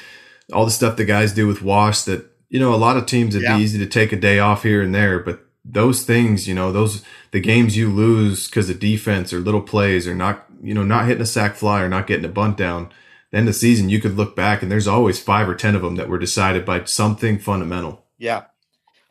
[0.54, 2.04] all the stuff the guys do with Wash.
[2.04, 3.58] That you know, a lot of teams it'd Yeah.
[3.58, 6.72] be easy to take a day off here and there, but those things, you know,
[6.72, 10.84] those the games you lose because of defense or little plays or not, you know,
[10.84, 12.90] not hitting a sack fly or not getting a bunt down
[13.32, 15.76] the end of the season, you could look back and there's always five or ten
[15.76, 18.06] of them that were decided by something fundamental.
[18.18, 18.44] Yeah.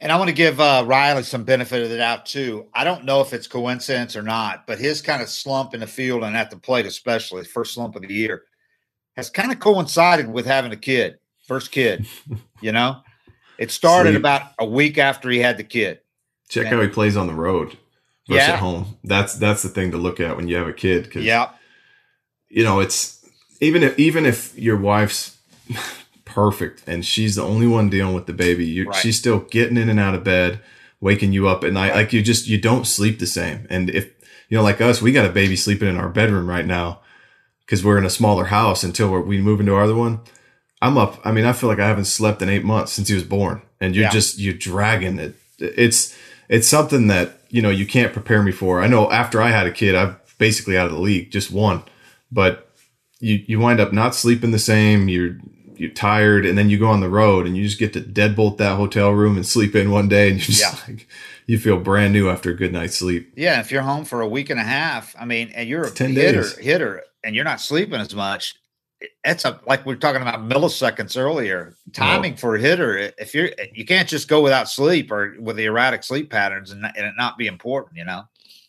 [0.00, 2.66] And I want to give uh, Riley some benefit of the doubt too.
[2.74, 5.86] I don't know if it's coincidence or not, but his kind of slump in the
[5.86, 8.42] field and at the plate, especially first slump of the year,
[9.16, 12.06] has kind of coincided with having a kid, first kid.
[12.60, 13.00] you know,
[13.58, 14.18] it started Sleep.
[14.20, 16.00] about a week after he had the kid.
[16.48, 16.70] Check Yeah.
[16.70, 17.76] how he plays on the road
[18.28, 18.54] versus Yeah.
[18.54, 18.96] at home.
[19.04, 21.10] That's that's the thing to look at when you have a kid.
[21.12, 21.50] Cause Yeah,
[22.48, 23.24] you know, it's
[23.60, 25.36] even if even if your wife's
[26.24, 28.94] perfect and she's the only one dealing with the baby, you Right.
[28.96, 30.60] she's still getting in and out of bed,
[31.00, 31.94] waking you up at night.
[31.94, 33.66] Like you just you don't sleep the same.
[33.70, 34.06] And if
[34.48, 37.00] you know, like us, we got a baby sleeping in our bedroom right now
[37.64, 40.20] because we're in a smaller house until we're, we move into our other one.
[40.82, 41.20] I'm up.
[41.24, 43.62] I mean, I feel like I haven't slept in eight months since he was born,
[43.80, 44.10] and you're Yeah.
[44.10, 45.36] just you're dragging it.
[45.58, 46.14] It's
[46.48, 48.82] it's something that you know you can't prepare me for.
[48.82, 51.84] I know after I had a kid, I'm basically out of the league, just one,
[52.32, 52.68] but
[53.20, 55.08] you you wind up not sleeping the same.
[55.08, 55.36] You're
[55.76, 58.56] you're tired, and then you go on the road, and you just get to deadbolt
[58.58, 60.78] that hotel room and sleep in one day, and you just Yeah.
[60.94, 61.06] like
[61.46, 63.32] you feel brand new after a good night's sleep.
[63.36, 63.60] yeah.
[63.60, 66.10] If you're home for a week and a half, I mean, and you're a 10
[66.14, 66.56] hitter, days.
[66.58, 68.54] hitter, and you're not sleeping as much.
[69.24, 71.74] That's a like we are talking about milliseconds earlier.
[71.92, 75.64] Timing for a hitter, if you're you can't just go without sleep or with the
[75.64, 77.96] erratic sleep patterns and, not, and it not be important.
[77.96, 78.22] You know.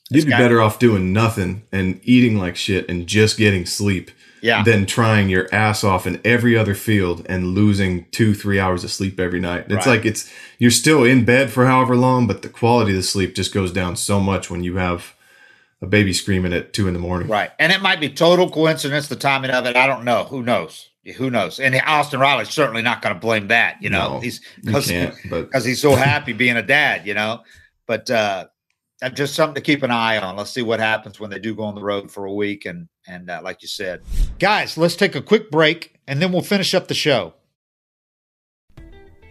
[0.10, 4.12] You'd be better off doing nothing and eating like shit and just getting sleep.
[4.42, 4.62] Yeah.
[4.62, 8.92] than trying your ass off in every other field and losing two, three hours of
[8.92, 9.68] sleep every night.
[9.70, 10.00] It's Right.
[10.00, 10.30] like it's
[10.60, 13.72] you're still in bed for however long, but the quality of the sleep just goes
[13.72, 15.12] down so much when you have
[15.84, 17.28] a baby screaming at two in the morning.
[17.28, 17.52] Right.
[17.60, 19.76] And it might be total coincidence, the timing of it.
[19.76, 20.24] I don't know.
[20.24, 20.90] Who knows?
[21.18, 21.60] Who knows?
[21.60, 24.14] And Austin Riley's certainly not going to blame that, you know.
[24.14, 24.88] No, he's because
[25.66, 27.42] he's so happy being a dad, you know.
[27.86, 28.48] But uh
[29.02, 30.38] that's just something to keep an eye on.
[30.38, 32.88] Let's see what happens when they do go on the road for a week and
[33.06, 34.02] and uh, like you said.
[34.40, 37.34] Guys, let's take a quick break and then we'll finish up the show.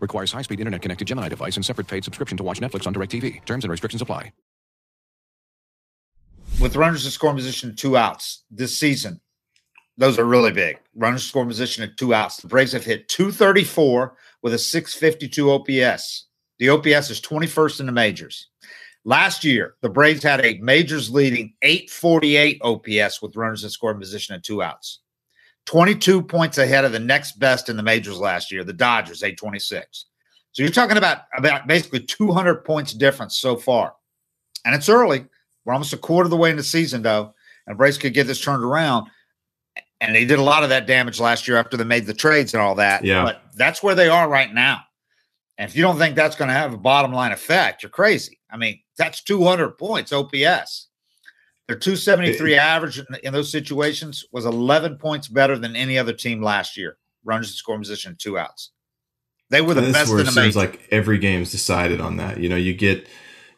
[0.00, 3.44] Requires high-speed internet-connected Gemini device and separate paid subscription to watch Netflix on DirecTV.
[3.44, 4.32] Terms and restrictions apply.
[6.58, 9.20] With runners in scoring position two outs this season,
[9.98, 10.78] those are really big.
[10.94, 12.38] Runners in scoring position and two outs.
[12.38, 16.26] The Braves have hit 234 with a 652 OPS.
[16.58, 18.48] The OPS is 21st in the majors.
[19.04, 24.34] Last year, the Braves had a majors leading 848 OPS with runners in scoring position
[24.34, 25.00] and two outs.
[25.66, 30.06] 22 points ahead of the next best in the majors last year, the Dodgers, 826.
[30.52, 33.94] So you're talking about, about basically 200 points difference so far.
[34.64, 35.26] And it's early.
[35.64, 37.34] We're almost a quarter of the way in the season, though,
[37.66, 39.08] and Braves could get this turned around.
[40.00, 42.54] And they did a lot of that damage last year after they made the trades
[42.54, 43.04] and all that.
[43.04, 43.24] Yeah.
[43.24, 44.80] But that's where they are right now.
[45.58, 48.38] And if you don't think that's going to have a bottom line effect, you're crazy.
[48.50, 50.88] I mean, that's 200 points OPS.
[51.68, 56.40] Their 273 average in, in those situations was 11 points better than any other team
[56.42, 56.96] last year.
[57.24, 58.70] Runners in scoring position, two outs.
[59.50, 62.16] They were the this best where in it the seems like every game's decided on
[62.18, 62.38] that.
[62.38, 63.08] You know, you get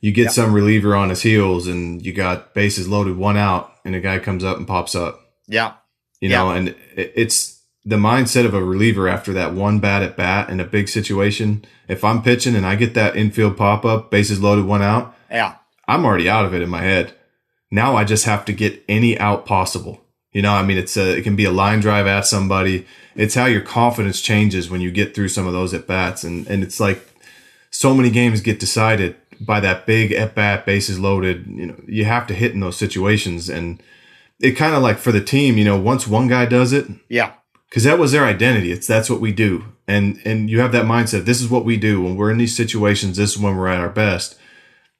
[0.00, 0.30] you get Yeah.
[0.30, 4.18] some reliever on his heels, and you got bases loaded, one out, and a guy
[4.20, 5.20] comes up and pops up.
[5.46, 5.72] yeah.
[6.20, 6.38] You Yeah.
[6.38, 10.50] know, and it, it's the mindset of a reliever after that one bat at bat
[10.50, 11.64] in a big situation.
[11.88, 15.54] If I'm pitching and I get that infield pop up, bases loaded, one out, Yeah.
[15.86, 17.14] I'm already out of it in my head.
[17.70, 20.00] Now I just have to get any out possible.
[20.32, 22.86] You know, I mean, it's a, it can be a line drive at somebody.
[23.16, 26.22] It's how your confidence changes when you get through some of those at bats.
[26.22, 27.08] And, and it's like
[27.70, 31.46] so many games get decided by that big at bat, bases loaded.
[31.46, 33.82] You know, you have to hit in those situations, and
[34.40, 35.56] it kind of like for the team.
[35.58, 37.32] You know, once one guy does it, Yeah.
[37.68, 38.72] because that was their identity.
[38.72, 41.24] It's that's what we do, and and you have that mindset.
[41.24, 43.16] This is what we do when we're in these situations.
[43.16, 44.36] This is when we're at our best.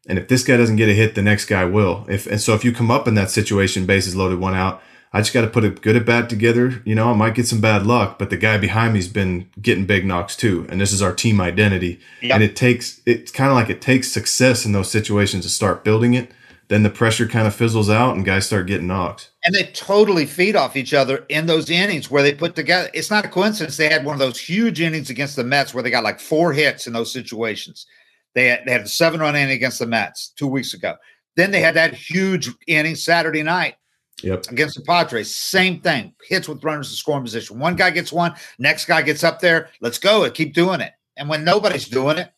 [0.09, 2.06] And if this guy doesn't get a hit, the next guy will.
[2.09, 4.82] If and so if you come up in that situation, bases loaded, one out.
[5.12, 6.82] I just got to put a good at bat together.
[6.84, 9.86] You know, I might get some bad luck, but the guy behind me's been getting
[9.86, 12.00] big knocks too, and this is our team identity.
[12.20, 12.34] Yep.
[12.34, 15.84] And it takes it's kind of like it takes success in those situations to start
[15.84, 16.32] building it.
[16.68, 19.30] Then the pressure kind of fizzles out, and guys start getting knocks.
[19.44, 22.90] And they totally feed off each other in those innings where they put together.
[22.92, 25.82] It's not a coincidence they had one of those huge innings against the Mets where
[25.82, 27.86] they got like four hits in those situations.
[28.34, 30.94] They had, they had a seven run inning against the Mets two weeks ago.
[31.36, 33.76] Then they had that huge inning Saturday night
[34.22, 34.46] Yep.
[34.50, 35.32] against the Padres.
[35.34, 36.12] Same thing.
[36.28, 37.58] Hits with runners in scoring position.
[37.58, 39.70] One guy gets one, next guy gets up there.
[39.80, 40.28] Let's go.
[40.30, 40.92] Keep doing it.
[41.16, 42.32] And when nobody's doing it,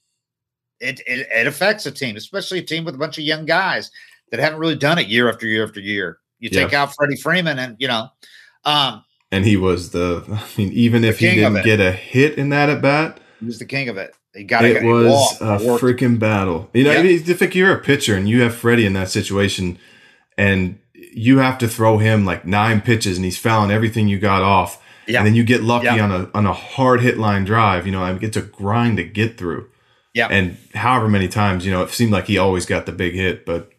[0.80, 3.90] it, it, it affects a team, especially a team with a bunch of young guys
[4.30, 6.18] that haven't really done it year after year after year.
[6.38, 6.82] You take Yeah.
[6.82, 8.08] out Freddie Freeman, and you know,
[8.64, 10.24] um, And he was the.
[10.30, 13.58] I mean, even if he didn't get a hit in that at bat, he was
[13.58, 14.14] the king of it.
[14.34, 16.70] He got it was a freaking battle.
[16.72, 16.98] You know, Yeah.
[17.00, 19.78] I mean, if you're a pitcher and you have Freddie in that situation,
[20.38, 24.42] and you have to throw him like nine pitches, and he's fouling everything you got
[24.42, 25.18] off, Yeah.
[25.18, 26.04] and then you get lucky Yeah.
[26.04, 27.86] on a on a hard hit line drive.
[27.86, 29.66] You know, I mean, it's a grind to get through.
[30.14, 30.28] Yeah.
[30.30, 33.44] And however many times, you know, it seemed like he always got the big hit,
[33.44, 33.70] but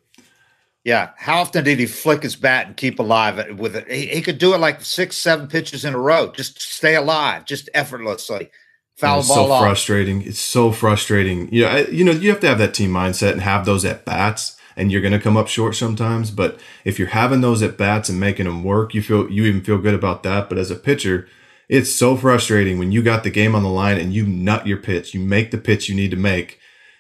[0.84, 1.10] Yeah.
[1.18, 3.90] How often did he flick his bat and keep alive with it?
[3.92, 6.32] He, he could do it like six, seven pitches in a row.
[6.36, 8.50] Just stay alive, just effortlessly.
[8.98, 9.62] Foul it's ball so off.
[9.64, 10.22] frustrating.
[10.24, 11.52] It's so frustrating.
[11.54, 13.84] You know, I, you know, you have to have that team mindset and have those
[13.86, 16.30] at bats, and you're going to come up short sometimes.
[16.32, 19.62] But if you're having those at bats and making them work, you feel you even
[19.62, 20.50] feel good about that.
[20.50, 21.28] But as a pitcher,
[21.68, 24.78] it's so frustrating when you got the game on the line and you nut your
[24.78, 26.60] pitch, you make the pitch you need to make,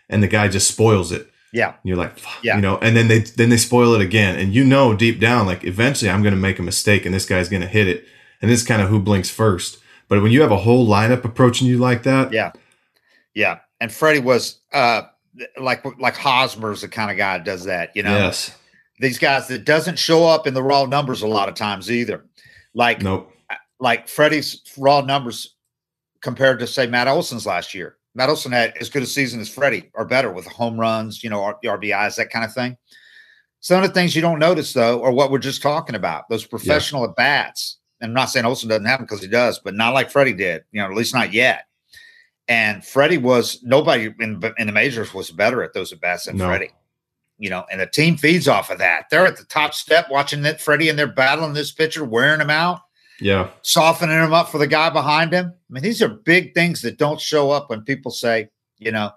[0.10, 1.28] and the guy just spoils it.
[1.54, 1.74] Yeah.
[1.84, 2.56] You're like, Fuck, Yeah.
[2.56, 5.46] you know, and then they then they spoil it again, and you know deep down,
[5.46, 8.06] like eventually I'm going to make a mistake, and this guy's going to hit it,
[8.42, 9.78] and this is kind of who blinks first.
[10.12, 12.51] But when you have a whole lineup approaching you like that, Yeah.
[13.34, 13.59] Yeah.
[13.80, 15.03] And Freddie was uh
[15.57, 18.12] like like Hosmer's the kind of guy that does that, you know.
[18.18, 18.53] yes,
[18.99, 22.26] These guys that doesn't show up in the raw numbers a lot of times either.
[22.74, 23.32] Like nope,
[23.80, 25.55] like Freddie's raw numbers
[26.20, 27.95] compared to say Matt Olson's last year.
[28.14, 31.30] Matt Olson had as good a season as Freddie or better with home runs, you
[31.30, 32.76] know, R- RBIs, that kind of thing.
[33.62, 36.28] Some of the things you don't notice though are what we're just talking about.
[36.30, 37.78] Those professional at bats.
[38.02, 40.34] And I'm not saying Olson doesn't have them because he does, but not like Freddie
[40.34, 41.66] did, you know, at least not yet.
[42.47, 46.38] And Freddie was nobody in, in the majors was better at those at bats than
[46.38, 46.47] No.
[46.47, 46.72] Freddie.
[47.38, 49.06] You know, and the team feeds off of that.
[49.10, 52.52] They're at the top step watching that Freddie and they're battling this pitcher, wearing him
[52.52, 52.82] out
[53.22, 55.54] yeah, softening him up for the guy behind him.
[55.54, 58.49] I mean, these are big things that don't show up when people say,
[58.80, 59.12] you know,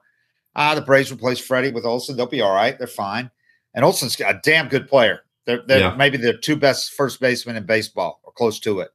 [0.54, 2.14] ah, the Braves replace Freddie with Olson.
[2.14, 2.78] They'll be all right.
[2.78, 3.30] They're fine.
[3.72, 5.20] And Olson's a damn good player.
[5.46, 5.94] They're, they're Yeah.
[5.96, 8.90] maybe the two best first basemen in baseball or close to it.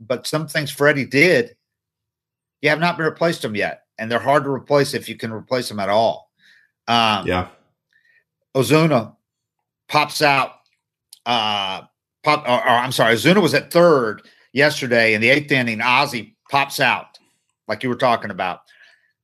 [0.00, 1.56] But some things Freddie did,
[2.60, 3.82] you have not been replaced them yet.
[3.98, 6.30] And they're hard to replace if you can replace them at all.
[6.88, 7.48] Um, yeah,
[8.56, 9.14] Ozuna
[9.88, 10.52] pops out.
[11.24, 11.82] Uh,
[12.24, 14.22] pop, or, or, I'm sorry, Ozuna was at third
[14.52, 15.78] yesterday in the eighth inning.
[15.78, 17.18] Ozzy pops out,
[17.68, 18.60] like you were talking about.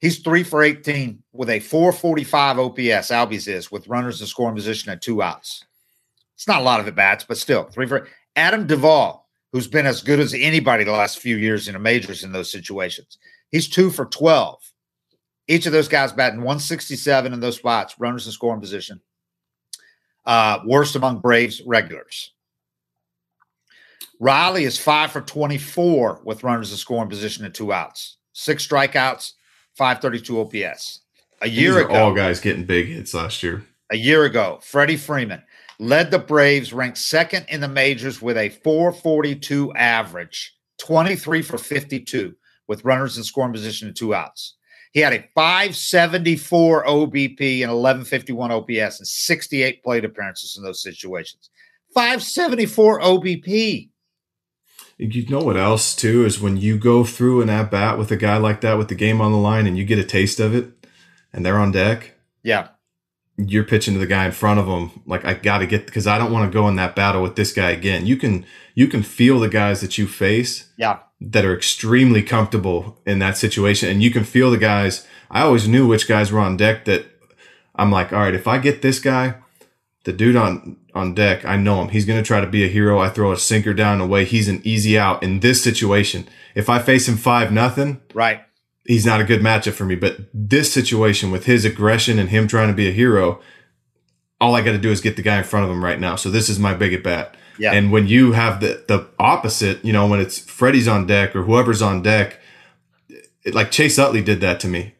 [0.00, 2.78] He's three for 18 with a 445 OPS.
[3.10, 5.64] Albies is with runners in scoring position at two outs.
[6.38, 9.86] It's not a lot of at bats, but still three for Adam Duvall, who's been
[9.86, 13.18] as good as anybody the last few years in the majors in those situations.
[13.50, 14.60] He's two for 12.
[15.48, 19.00] Each of those guys batting 167 in those spots, runners in scoring position.
[20.24, 22.32] Uh, worst among Braves regulars.
[24.20, 29.32] Riley is five for 24 with runners in scoring position at two outs, six strikeouts,
[29.76, 31.00] 532 OPS.
[31.42, 33.64] A year ago, all guys getting big hits last year.
[33.90, 35.42] a year ago, Freddie Freeman
[35.78, 42.34] led the Braves, ranked second in the majors with a 442 average, 23 for 52
[42.66, 44.56] with runners in scoring position and two outs.
[44.92, 51.50] He had a 574 OBP and 1151 OPS and 68 plate appearances in those situations.
[51.94, 53.90] 574 OBP.
[54.98, 58.16] You know what else too is when you go through an at bat with a
[58.16, 60.54] guy like that with the game on the line and you get a taste of
[60.54, 60.72] it,
[61.32, 62.14] and they're on deck.
[62.42, 62.68] Yeah.
[63.40, 65.00] You're pitching to the guy in front of them.
[65.06, 67.36] Like I got to get because I don't want to go in that battle with
[67.36, 68.04] this guy again.
[68.04, 70.98] You can you can feel the guys that you face Yeah.
[71.20, 73.88] that are extremely comfortable in that situation.
[73.88, 75.06] And you can feel the guys.
[75.30, 77.06] I always knew which guys were on deck that
[77.76, 79.34] I'm like, all right, if I get this guy,
[80.04, 81.88] the dude on, on deck, I know him.
[81.90, 82.98] He's going to try to be a hero.
[83.00, 84.24] I throw a sinker down away.
[84.24, 86.26] He's an easy out in this situation.
[86.56, 88.40] If I face him five nothing, Right.
[88.88, 89.94] He's not a good matchup for me.
[89.94, 93.40] But this situation with his aggression and him trying to be a hero,
[94.40, 96.16] all I got to do is get the guy in front of him right now.
[96.16, 97.36] So this is my big at bat.
[97.58, 97.72] Yeah.
[97.72, 101.42] And when you have the the opposite, you know, when it's Freddie's on deck or
[101.42, 102.40] whoever's on deck,
[103.44, 104.94] it, like Chase Utley did that to me.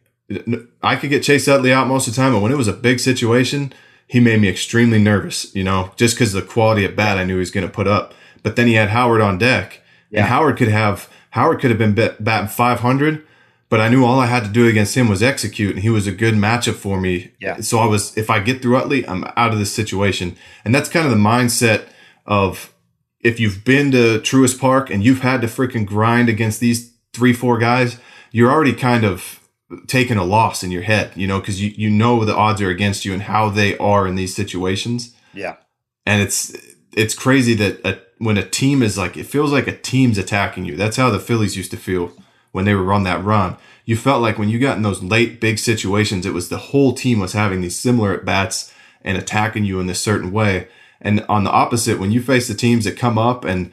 [0.83, 2.73] I could get Chase Utley out most of the time, but when it was a
[2.73, 3.73] big situation,
[4.07, 5.55] he made me extremely nervous.
[5.55, 7.87] You know, just because the quality at bat I knew he was going to put
[7.87, 8.13] up.
[8.43, 9.81] But then he had Howard on deck,
[10.11, 10.19] Yeah.
[10.19, 13.25] and Howard could have Howard could have been bat, batting 500,
[13.69, 16.07] but I knew all I had to do against him was execute, and he was
[16.07, 17.31] a good matchup for me.
[17.39, 17.61] Yeah.
[17.61, 20.89] So I was, if I get through Utley, I'm out of this situation, and that's
[20.89, 21.87] kind of the mindset
[22.25, 22.73] of
[23.19, 27.33] if you've been to Truist Park and you've had to freaking grind against these three,
[27.33, 27.99] four guys,
[28.31, 29.39] you're already kind of
[29.87, 32.69] taking a loss in your head, you know, because you, you know the odds are
[32.69, 35.15] against you and how they are in these situations.
[35.33, 35.57] Yeah.
[36.05, 36.55] And it's
[36.93, 40.65] it's crazy that a, when a team is like, it feels like a team's attacking
[40.65, 40.75] you.
[40.75, 42.13] That's how the Phillies used to feel
[42.51, 43.55] when they were on that run.
[43.85, 46.93] You felt like when you got in those late big situations, it was the whole
[46.93, 48.71] team was having these similar at bats
[49.03, 50.67] and attacking you in this certain way.
[51.01, 53.71] And on the opposite, when you face the teams that come up and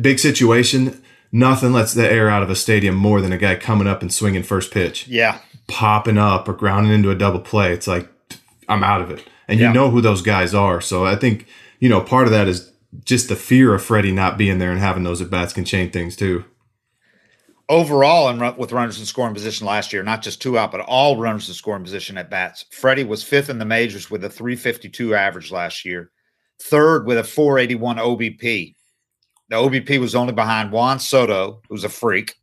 [0.00, 1.02] big situation,
[1.32, 4.12] nothing lets the air out of a stadium more than a guy coming up and
[4.12, 5.38] swinging first pitch, Yeah.
[5.68, 7.72] popping up or grounding into a double play.
[7.72, 8.08] It's like,
[8.68, 9.26] I'm out of it.
[9.48, 9.68] And Yeah.
[9.68, 10.80] you know who those guys are.
[10.80, 11.46] So I think,
[11.78, 12.70] you know, part of that is
[13.04, 15.92] just the fear of Freddie not being there and having those at bats can change
[15.92, 16.44] things too.
[17.68, 20.80] Overall, in run, with runners in scoring position last year, not just two out, but
[20.82, 22.64] all runners in scoring position at bats.
[22.70, 26.12] Freddie was fifth in the majors with a 352 average last year,
[26.62, 28.74] third with a 481 OBP.
[29.48, 32.34] The OBP was only behind Juan Soto, who's a freak,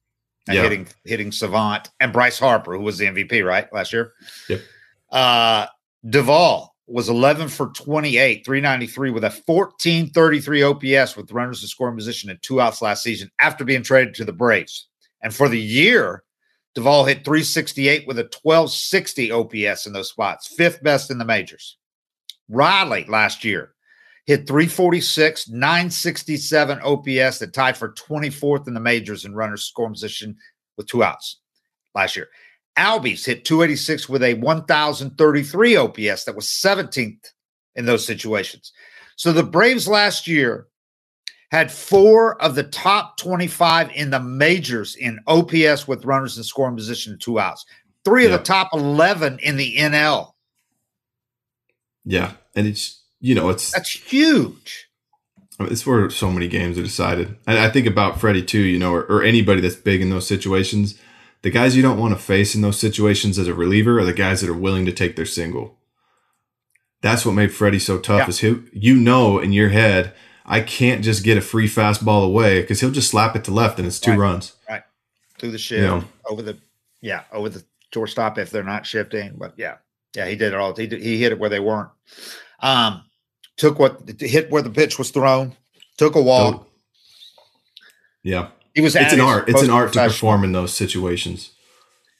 [0.47, 0.63] and Yeah.
[0.63, 4.11] hitting hitting savant, and Bryce Harper, who was the MVP right last year.
[4.49, 4.61] Yep.
[5.09, 5.67] Uh,
[6.09, 12.29] Duvall was 11 for 28, 393 with a 1433 OPS with runners in scoring position
[12.29, 14.89] and two outs last season after being traded to the Braves.
[15.23, 16.23] And for the year,
[16.75, 21.77] Duvall hit 368 with a 1260 OPS in those spots, fifth best in the majors.
[22.49, 23.73] Riley last year
[24.25, 30.35] hit 346, 967 OPS that tied for 24th in the majors in runners scoring position
[30.77, 31.39] with two outs
[31.95, 32.29] last year.
[32.77, 37.31] Albies hit 286 with a 1033 OPS that was 17th
[37.75, 38.71] in those situations.
[39.15, 40.67] So the Braves last year
[41.53, 46.75] had four of the top 25 in the majors in OPS with runners in scoring
[46.75, 47.63] position two outs.
[48.03, 50.33] Three of the top 11 in the NL.
[52.05, 52.33] Yeah.
[52.55, 54.89] And it's, you know, it's, That's huge.
[55.59, 57.37] I mean, it's where so many games are decided.
[57.45, 60.27] And I think about Freddie too, you know, or, or anybody that's big in those
[60.27, 60.99] situations.
[61.43, 64.11] The guys you don't want to face in those situations as a reliever are the
[64.11, 65.77] guys that are willing to take their single.
[67.01, 68.21] That's what made Freddie so tough.
[68.21, 68.29] Yeah.
[68.29, 72.61] Is he, you know, in your head, I can't just get a free fastball away
[72.61, 74.19] because he'll just slap it to left and it's two Right.
[74.19, 74.53] runs.
[74.69, 74.83] Right.
[75.39, 76.03] Through the shift, Yeah.
[76.29, 76.57] over the,
[77.01, 77.63] yeah, over the
[77.93, 79.35] shortstop if they're not shifting.
[79.37, 79.75] But yeah,
[80.15, 80.75] yeah, he did it all.
[80.75, 81.89] He, did, he hit it where they weren't.
[82.61, 83.03] Um,
[83.57, 85.55] took what, hit where the pitch was thrown,
[85.97, 86.53] took a walk.
[86.55, 86.67] Don't-
[88.23, 89.47] Yeah, He was it's an art.
[89.49, 91.51] It's an art to perform in those situations,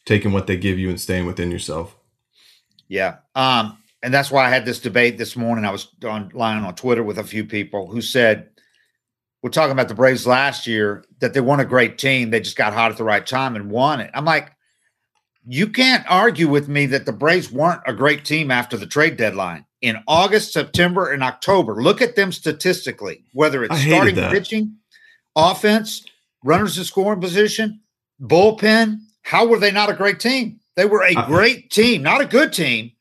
[0.05, 1.95] taking what they give you and staying within yourself.
[2.87, 3.17] Yeah.
[3.35, 5.63] Um, and that's why I had this debate this morning.
[5.63, 8.49] I was online on Twitter with a few people who said,
[9.41, 12.29] we're talking about the Braves last year, that they weren't a great team.
[12.29, 14.11] They just got hot at the right time and won it.
[14.13, 14.51] I'm like,
[15.45, 19.17] you can't argue with me that the Braves weren't a great team after the trade
[19.17, 19.65] deadline.
[19.81, 24.31] In August, September, and October, look at them statistically, whether it's starting that.
[24.31, 24.77] pitching,
[25.35, 26.05] offense,
[26.43, 27.81] runners in scoring position,
[28.21, 28.99] bullpen.
[29.23, 30.59] How were they not a great team?
[30.75, 32.91] They were a I- great team, not a good team.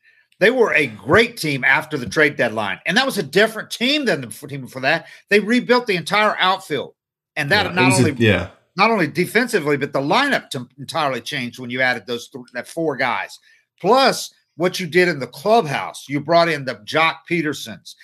[0.43, 4.03] They were a great team after the trade deadline, and that was a different team
[4.03, 5.05] than the team for that.
[5.29, 6.95] They rebuilt the entire outfield,
[7.37, 10.67] and that Yeah, not was a- only yeah, not only defensively, but the lineup to
[10.77, 13.39] entirely changed when you added those th- that four guys.
[13.79, 17.95] Plus, what you did in the clubhouse, you brought in the Joc Pedersons,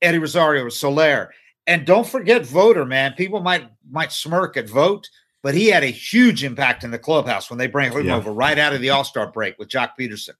[0.00, 1.34] Eddie Rosario, Soler,
[1.66, 2.84] and don't forget Voter.
[2.84, 5.10] Man, people might might smirk at Vogt,
[5.42, 8.14] but he had a huge impact in the clubhouse when they bring him Yeah.
[8.14, 10.34] over right out of the All Star break with Joc Pederson.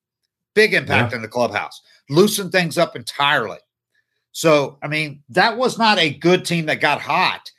[0.54, 1.80] Big impact in the clubhouse,
[2.10, 3.58] loosened things up entirely.
[4.32, 7.50] So, I mean, that was not a good team that got hot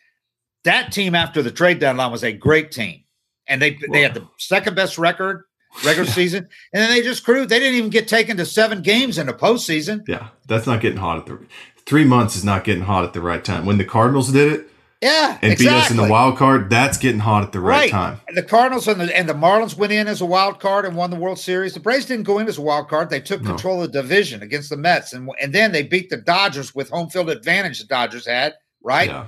[0.63, 3.03] that team after the trade deadline was a great team,
[3.47, 5.45] and they they had the second best record
[5.85, 7.49] regular season, and then they just crewed.
[7.49, 10.03] They didn't even get taken to seven games in the postseason.
[10.07, 10.29] yeah.
[10.47, 11.39] That's not getting hot at the
[11.85, 13.65] three months is not getting hot at the right time.
[13.65, 14.68] When the Cardinals did it
[15.01, 15.65] Yeah, and exactly.
[15.65, 18.21] beat us in the wild card, that's getting hot at the right, right time.
[18.27, 20.93] And the Cardinals and the and the Marlins went in as a wild card and
[20.93, 21.73] won the World Series.
[21.73, 23.51] The Braves didn't go in as a wild card; they took No.
[23.51, 26.89] control of the division against the Mets, and and then they beat the Dodgers with
[26.89, 27.79] home field advantage.
[27.79, 29.09] The Dodgers had right.
[29.09, 29.27] Yeah,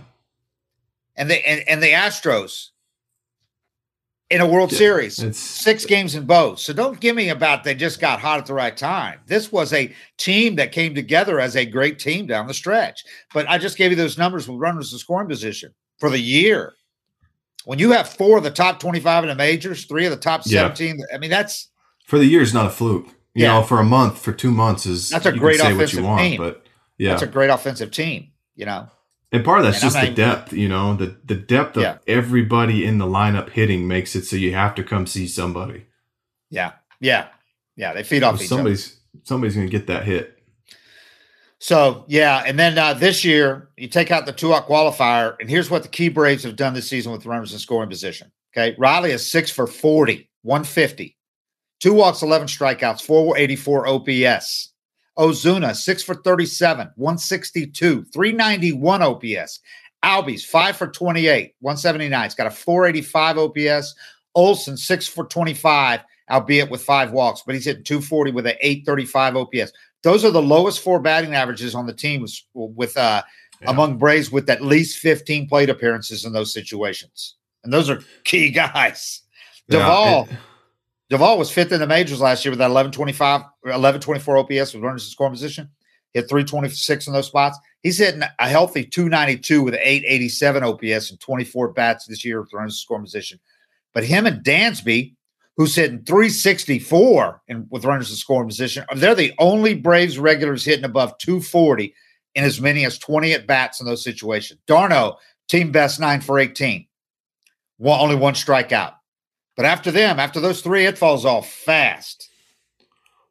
[1.16, 2.71] and the and, and the Astros.
[4.32, 6.60] In a World Yeah, Series, it's- six games in both.
[6.60, 9.20] So don't give me about they just got hot at the right time.
[9.28, 13.04] This was a team that came together as a great team down the stretch.
[13.34, 16.74] But I just gave you those numbers with runners in scoring position for the year.
[17.66, 20.42] When you have four of the top 25 in the majors, three of the top
[20.46, 20.62] Yeah.
[20.74, 21.68] 17, I mean, that's
[22.08, 23.08] For the year is not a fluke.
[23.34, 23.54] You Yeah.
[23.60, 26.38] know, for a month, for two months is That's a great offensive you want, team.
[26.38, 26.66] but
[26.98, 27.10] yeah.
[27.10, 28.88] that's a great offensive team, you know.
[29.34, 31.84] And part of that's And just not the depth, you know, the the depth of
[31.84, 31.98] Yeah.
[32.08, 35.86] everybody in the lineup hitting makes it so you have to come see somebody.
[36.50, 36.74] Yeah.
[37.00, 37.28] Yeah.
[37.78, 37.94] Yeah.
[37.94, 38.48] They feed off each other.
[38.48, 40.38] Somebody's somebody's gonna get that hit.
[41.60, 45.70] So yeah, and then uh, this year you take out the two-out qualifier, and here's
[45.70, 48.32] what the Key Braves have done this season with runners in scoring position.
[48.58, 51.16] Okay, Riley is six for 40, 150,
[51.80, 54.71] two walks, 11 strikeouts, 484 OPS.
[55.18, 59.60] Ozuna six for 37, 162, 391 OPS.
[60.04, 62.26] Albies five for 28, 179.
[62.26, 63.96] It's got a 485 OPS.
[64.34, 66.00] Olson six for 25,
[66.30, 69.74] albeit with five walks, but he's hitting 240 with an 835 OPS.
[70.04, 73.22] Those are the lowest four batting averages on the team with, with uh,
[73.62, 73.70] Yeah.
[73.70, 77.36] among Braves with at least 15 plate appearances in those situations.
[77.64, 79.22] And those are key guys.
[79.68, 79.86] Yeah,
[80.32, 80.38] it-
[81.12, 85.04] Duvall was fifth in the majors last year with that 1125, 1124 OPS with runners
[85.04, 85.70] in scoring position.
[86.14, 87.60] Hit 326 in those spots.
[87.84, 92.76] He's hitting a healthy 292 with 887 OPS and 24 bats this year with runners
[92.76, 93.42] in scoring position.
[93.94, 95.14] But him and Dansby,
[95.58, 100.86] who's hitting 364 and with runners in scoring position, they're the only Braves regulars hitting
[100.86, 101.94] above 240
[102.36, 104.62] in as many as 20 at bats in those situations.
[104.66, 105.18] d'Arnaud,
[105.50, 106.88] team best nine for 18.
[107.80, 108.94] One, only one strikeout.
[109.56, 112.30] But after them, after those three, it falls off fast.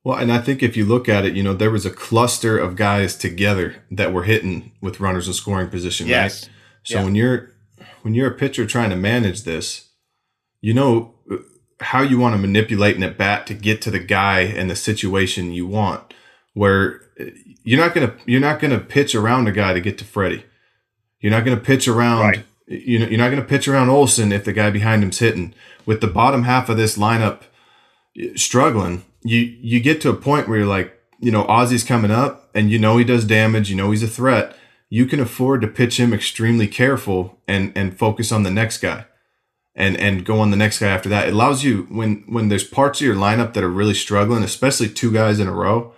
[0.04, 2.56] Well, and I think if you look at it, you know, there was a cluster
[2.58, 6.44] of guys together that were hitting with runners in scoring position, Yes.
[6.44, 6.50] right?
[6.84, 7.04] So Yeah.
[7.04, 7.50] when you're
[8.02, 9.90] when you're a pitcher trying to manage this,
[10.62, 11.14] you know
[11.80, 14.76] how you want to manipulate an at bat to get to the guy and the
[14.76, 16.14] situation you want.
[16.54, 17.24] Where uh,
[17.62, 20.44] you're not gonna you're not gonna pitch around a guy to get to Freddie.
[21.20, 22.44] You're not gonna pitch around Right.
[22.70, 25.54] You know you're not gonna pitch around Olson if the guy behind him's hitting.
[25.86, 27.42] With the bottom half of this lineup
[28.18, 32.10] eh, struggling, you you get to a point where you're like, you know, Ozzy's coming
[32.10, 34.56] up and you know he does damage, you know he's a threat.
[34.88, 39.06] You can afford to pitch him extremely careful and and focus on the next guy.
[39.74, 41.28] And and go on the next guy after that.
[41.28, 44.88] It allows you when when there's parts of your lineup that are really struggling, especially
[44.88, 45.92] two guys in a row,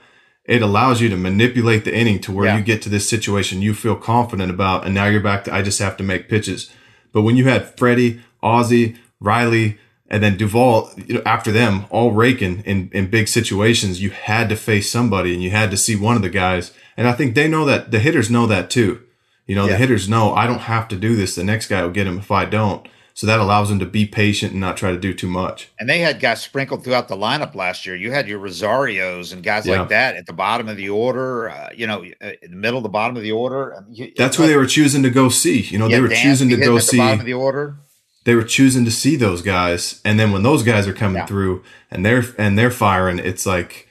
[0.45, 2.59] it allows you to manipulate the inning to where Yeah.
[2.59, 5.63] you get to this situation you feel confident about and now you're back to I
[5.63, 6.71] just have to make pitches.
[7.13, 9.79] But when you had Freddie, Ozzy, Riley,
[10.09, 14.49] and then Duvall, you know, after them, all raking in, in big situations, you had
[14.51, 16.73] to face somebody and you had to see one of the guys.
[16.97, 19.01] And I think they know that the hitters know that too.
[19.47, 19.73] You know, Yeah.
[19.73, 21.35] the hitters know I don't have to do this.
[21.35, 22.87] The next guy will get him if I don't.
[23.15, 25.71] So that allows them to be patient and not try to do too much.
[25.79, 27.95] And they had guys sprinkled throughout the lineup last year.
[27.95, 29.81] You had your Rosarios and guys Yeah.
[29.81, 32.79] like that at the bottom of the order, uh, you know, uh, in the middle
[32.79, 33.85] of the bottom of the order.
[33.91, 35.61] You- That's who they were choosing to go see.
[35.61, 36.97] You know, Yeah, they were choosing to go see.
[36.97, 37.77] bottom of the order.
[38.25, 41.27] they were choosing to see those guys and then when those guys are coming Yeah.
[41.27, 41.61] through
[41.91, 43.89] and they're and they're firing it's like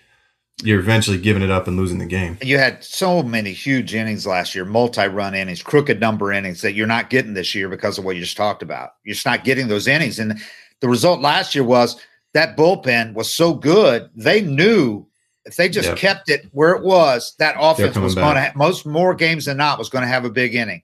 [0.64, 4.28] you're eventually giving it up and losing the game You had so many huge innings
[4.28, 8.06] last year, multi-run innings, crooked number innings that you're not getting this year because of
[8.06, 8.92] what you just talked about.
[9.04, 10.20] You're just not getting those innings.
[10.20, 10.40] And
[10.80, 12.00] the result last year was
[12.34, 15.06] that bullpen was so good, they knew
[15.46, 15.98] if they just Yep.
[15.98, 19.58] kept it where it was, that offense was going to have most more games than
[19.58, 20.84] not was going to have a big inning.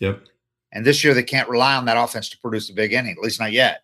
[0.00, 0.22] yep
[0.72, 3.22] And this year they can't rely on that offense to produce a big inning, at
[3.22, 3.82] least not yet.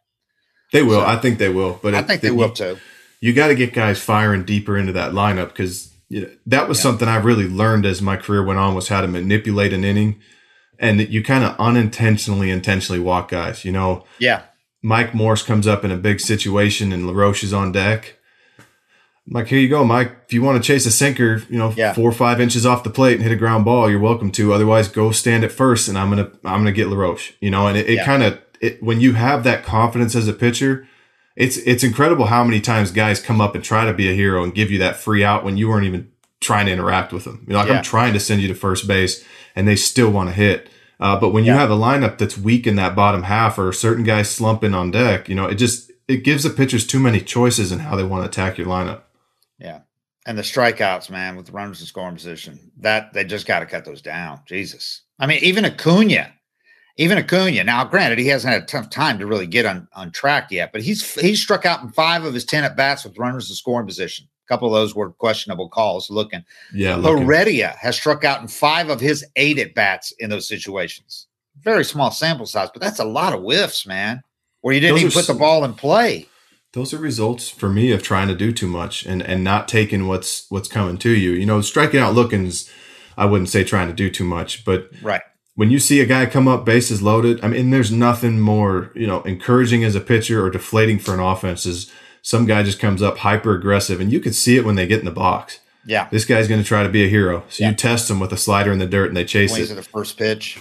[0.73, 2.79] they will So- i think they will but I think they you- will too.
[3.23, 6.79] You got to get guys firing deeper into that lineup because you know, that was
[6.81, 10.21] something i really learned as my career went on was how to manipulate an inning
[10.79, 14.43] and that you kind of unintentionally intentionally walk guys you know Yeah.
[14.85, 18.17] Mike Morse comes up in a big situation and LaRoche is on deck.
[18.59, 20.11] I'm like, here you go, Mike.
[20.27, 21.93] If you want to chase a sinker, you know, Yeah.
[21.93, 24.53] four or five inches off the plate and hit a ground ball, you're welcome to.
[24.53, 27.31] Otherwise, go stand at first, and I'm gonna I'm gonna get LaRoche.
[27.41, 28.05] You know, and it, it Yeah.
[28.05, 30.89] kind of it, when you have that confidence as a pitcher,
[31.37, 34.43] it's it's incredible how many times guys come up and try to be a hero
[34.45, 36.11] and give you that free out when you weren't even
[36.41, 37.45] trying to interact with them.
[37.47, 37.77] You know, like Yeah.
[37.79, 39.25] I'm trying to send you to first base,
[39.57, 40.69] and they still want to hit.
[41.01, 41.59] Uh, but when you Yeah.
[41.59, 45.29] have a lineup that's weak in that bottom half, or certain guys slumping on deck,
[45.29, 48.23] you know, it just it gives the pitchers too many choices in how they want
[48.25, 49.03] to attack your lineup.
[49.59, 49.81] Yeah.
[50.27, 53.67] And the strikeouts, man, with the runners in scoring position, that they just got to
[53.67, 54.41] cut those down.
[54.47, 55.03] Jesus.
[55.19, 56.33] I mean, even Acuna,
[56.99, 57.65] even Acuna.
[57.65, 60.73] Now, granted, he hasn't had a tough time to really get on, on track yet,
[60.73, 63.57] but he's he's struck out in five of his 10 at bats with runners in
[63.57, 64.27] scoring position.
[64.47, 66.45] A couple of those were questionable calls looking.
[66.75, 70.47] Yeah, looking- Heredia has struck out in five of his eight at bats in those
[70.49, 71.27] situations.
[71.63, 74.23] Very small sample size, but that's a lot of whiffs, man.
[74.63, 76.27] where you didn't Those even put the ball in play.
[76.73, 80.07] those are results for me of trying to do too much and and not taking
[80.09, 81.33] what's what's coming to you.
[81.33, 82.71] You know, striking out looking's
[83.17, 85.21] I wouldn't say trying to do too much, but Right.
[85.63, 89.07] When you see a guy come up bases loaded, I mean, there's nothing more, you
[89.07, 91.89] know, encouraging as a pitcher or deflating for an offense is
[92.21, 94.99] some guy just comes up hyper aggressive and you can see it when they get
[94.99, 95.61] in the box.
[95.87, 96.09] Yeah.
[96.11, 97.45] This guy's going to try to be a hero.
[97.49, 97.71] So Yeah.
[97.71, 99.75] you test them with a slider in the dirt and they chase Swings it.
[99.75, 100.59] at the first pitch.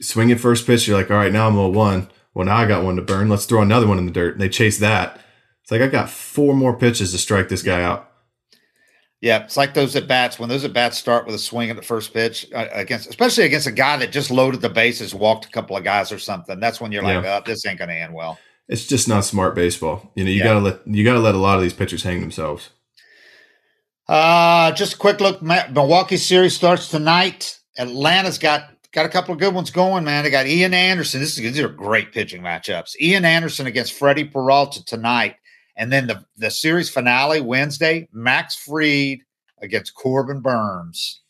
[0.00, 2.08] Swing at first pitch, you're like, all right, now I'm a 1.
[2.32, 3.28] Well, now I got one to burn.
[3.28, 4.32] Let's throw another one in the dirt.
[4.32, 5.20] And they chase that.
[5.62, 8.07] It's like I got four more pitches to strike this guy out.
[9.20, 10.38] Yeah, it's like those at bats.
[10.38, 13.44] When those at bats start with a swing at the first pitch uh, against, especially
[13.44, 16.60] against a guy that just loaded the bases, walked a couple of guys or something.
[16.60, 17.38] That's when you're like, Yeah.
[17.38, 18.38] oh, this ain't going to end well.
[18.68, 20.12] It's just not smart baseball.
[20.14, 20.44] You know, you Yeah.
[20.44, 22.70] gotta let you gotta let a lot of these pitchers hang themselves.
[24.06, 25.42] Uh, just a quick look.
[25.42, 27.58] Milwaukee series starts tonight.
[27.78, 30.24] Atlanta's got got a couple of good ones going, man.
[30.24, 31.20] They got Ian Anderson.
[31.20, 32.96] This is these are great pitching matchups.
[33.00, 35.36] Ian Anderson against Freddie Peralta tonight,
[35.78, 38.08] and then the the series finale Wednesday.
[38.12, 39.20] Max Fried
[39.62, 41.20] against Corbin Burnes.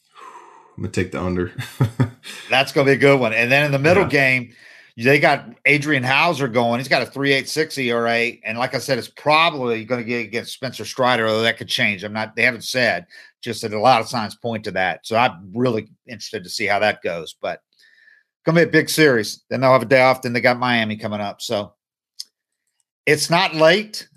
[0.77, 1.53] I'm gonna take the under.
[2.51, 3.33] That's going to be a good one.
[3.33, 4.09] And then in the middle Yeah.
[4.11, 4.55] game,
[4.97, 6.79] they got Adrian Houser going.
[6.81, 10.53] He's got a 3.86 ERA, and like I said, it's probably going to get against
[10.53, 12.03] Spencer Strider, although that could change.
[12.03, 12.35] I'm not.
[12.35, 13.07] They haven't said.
[13.41, 15.07] Just that a lot of signs point to that.
[15.07, 17.37] So I'm really interested to see how that goes.
[17.41, 17.61] But
[18.55, 19.45] to be a big series.
[19.51, 20.23] Then they'll have a day off.
[20.23, 21.41] Then they got Miami coming up.
[21.43, 21.75] So
[23.07, 24.09] it's not late.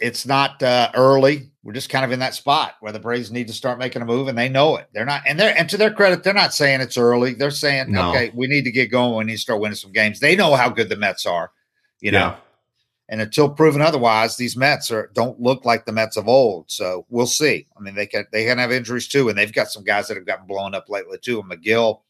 [0.00, 1.50] It's not uh, early.
[1.62, 4.04] We're just kind of in that spot where the Braves need to start making a
[4.04, 4.88] move, and they know it.
[4.92, 7.32] They're not, and they're and to their credit, they're not saying it's early.
[7.34, 8.10] They're saying, No.
[8.10, 9.16] okay, we need to get going.
[9.16, 10.20] We need to start winning some games.
[10.20, 11.52] They know how good the Mets are,
[12.00, 12.18] you know.
[12.18, 12.36] yeah.
[13.08, 16.70] And until proven otherwise, these Mets are don't look like the Mets of old.
[16.70, 17.66] So we'll see.
[17.76, 20.16] I mean, they can they can have injuries too, and they've got some guys that
[20.16, 21.40] have gotten blown up lately too.
[21.40, 22.00] And Megill,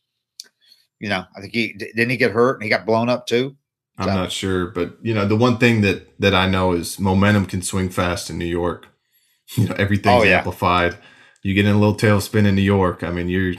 [1.00, 3.56] you know, I think he didn't he get hurt and he got blown up too.
[3.96, 7.46] I'm not sure, but you know, the one thing that that I know is momentum
[7.46, 8.88] can swing fast in New York.
[9.56, 10.38] You know, everything's Oh, yeah.
[10.38, 10.96] amplified.
[11.42, 13.02] You get in a little tailspin in New York.
[13.04, 13.54] I mean, you're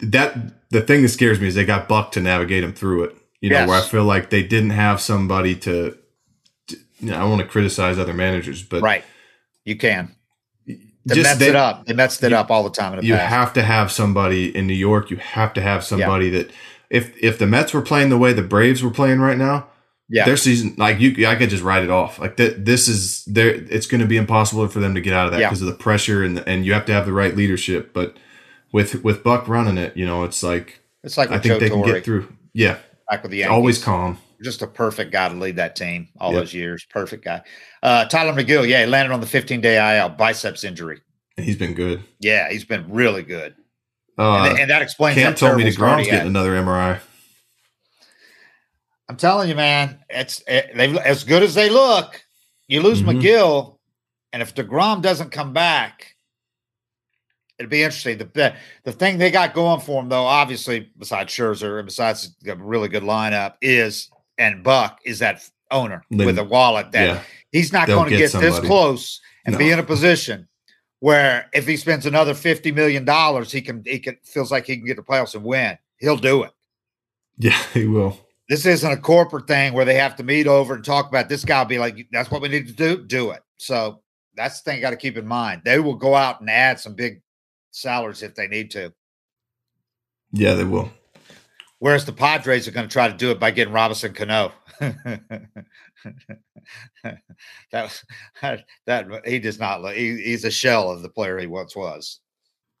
[0.00, 3.16] that the thing that scares me is they got Buck to navigate him through it.
[3.40, 3.68] You know, Yes.
[3.68, 5.96] where I feel like they didn't have somebody to.
[6.68, 9.04] to you know, I want to criticize other managers, but right,
[9.64, 10.14] you can.
[10.66, 11.86] They just messed they- it up.
[11.86, 13.28] They messed it you- up all the time in the you past.
[13.28, 15.10] have to have somebody in New York.
[15.10, 16.50] You have to have somebody that
[16.92, 19.66] if if the Mets were playing the way the Braves were playing right now,
[20.08, 22.18] yeah, their season like you I could just write it off.
[22.18, 25.26] Like that this is there it's going to be impossible for them to get out
[25.26, 25.48] of that Yeah.
[25.48, 27.92] because of the pressure and and you have to have the right leadership.
[27.92, 28.16] But
[28.72, 31.70] with with Buck running it, you know, it's like it's like I think Joe they
[31.70, 32.32] can get through.
[32.52, 32.78] Yeah,
[33.10, 33.52] back with the Yankees.
[33.54, 34.18] always calm.
[34.42, 36.40] just a perfect guy to lead that team all Yep.
[36.42, 36.84] those years.
[36.90, 37.42] Perfect guy.
[37.82, 41.00] Uh, Tylor Megill, yeah, he landed on the 15 day IL biceps injury.
[41.38, 42.02] And he's been good.
[42.20, 43.54] Yeah, he's been really good,
[44.18, 45.14] Uh, and, and that explains.
[45.16, 47.00] Cam told me terrible the start Grom's getting another MRI.
[49.08, 52.22] I'm telling you, man, it's it, they as good as they look.
[52.68, 53.20] You lose Mhm.
[53.20, 53.78] Megill,
[54.32, 56.14] and if deGrom doesn't come back,
[57.58, 58.18] it'd be interesting.
[58.18, 58.54] The
[58.84, 62.88] the, thing they got going for him, though, obviously, besides Scherzer and besides a really
[62.88, 64.08] good lineup, is
[64.38, 68.10] and Buck is that owner Then- with a wallet that Yeah, he's not they'll going
[68.10, 70.48] to get get, this close and be in a position
[71.02, 74.76] where if he spends another fifty million dollars, he can he can feels like he
[74.76, 75.76] can get the playoffs and win.
[75.98, 76.52] He'll do it.
[77.38, 78.16] yeah, he will.
[78.48, 81.44] This isn't a corporate thing where they have to meet over and talk about this
[81.44, 81.60] guy.
[81.60, 83.02] Will be like, that's what we need to do.
[83.02, 83.42] Do it.
[83.56, 84.00] So
[84.36, 85.62] that's the thing you got to keep in mind.
[85.64, 87.20] They will go out and add some big
[87.72, 88.92] salaries if they need to.
[90.30, 90.88] Yeah, they will.
[91.80, 94.52] Whereas the Padres are going to try to do it by getting Robinson Cano.
[97.72, 98.02] that
[98.86, 99.94] that he does not look.
[99.94, 102.20] He, he's a shell of the player he once was.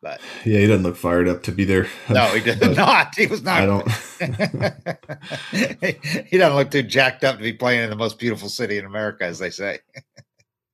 [0.02, 1.86] But Yeah, he doesn't look fired up to be there.
[2.10, 3.14] no, he did not.
[3.16, 3.62] He was not.
[3.62, 3.88] I don't.
[6.28, 8.84] he doesn't look too jacked up to be playing in the most beautiful city in
[8.84, 9.78] America, as they say.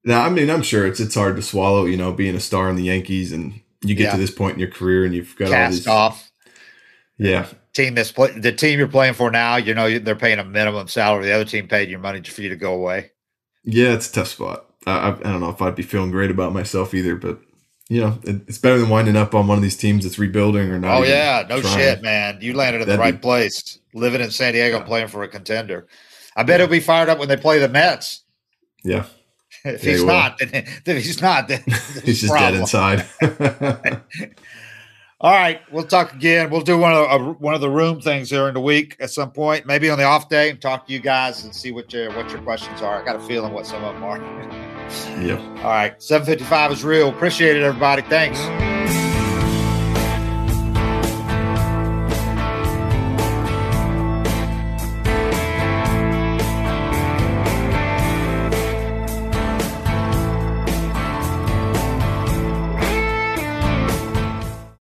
[0.04, 2.70] Now, I mean, I'm sure it's it's hard to swallow, you know, being a star
[2.70, 4.12] in the Yankees, and you get Yeah.
[4.12, 5.86] to this point in your career, and you've got all Cast these.
[5.86, 6.30] off
[7.18, 7.48] Yeah,
[7.82, 9.56] team that's play, the team you're playing for now.
[9.56, 11.26] You know they're paying a minimum salary.
[11.26, 13.10] The other team paid your money for you to go away.
[13.64, 14.66] yeah, it's a tough spot.
[14.86, 17.38] I, I, don't know if I'd be feeling great about myself either, but
[17.88, 20.70] you know, it, it's better than winding up on one of these teams that's rebuilding
[20.70, 20.98] or not.
[20.98, 21.76] oh yeah, no trying.
[21.76, 22.38] shit, man.
[22.40, 23.78] You landed in the That'd right be- place.
[23.94, 25.86] Living in San Diego, playing for a contender.
[26.36, 28.22] I bet he'll be fired up when they play the Mets.
[28.84, 29.06] Yeah,
[29.64, 30.50] If Yeah, he's he not, then,
[30.86, 31.62] if he's not, then
[32.04, 33.06] he's just dead inside.
[35.20, 36.48] All right, we'll talk again.
[36.48, 39.32] We'll do one of uh, one of the room things during the week at some
[39.32, 42.14] point, maybe on the off day, and talk to you guys and see what your
[42.14, 43.02] what your questions are.
[43.02, 44.18] I got a feeling what some of them are.
[45.20, 45.38] yeah.
[45.58, 47.08] All right, seven fifty five is real.
[47.08, 48.02] Appreciate it, everybody.
[48.02, 48.38] Thanks.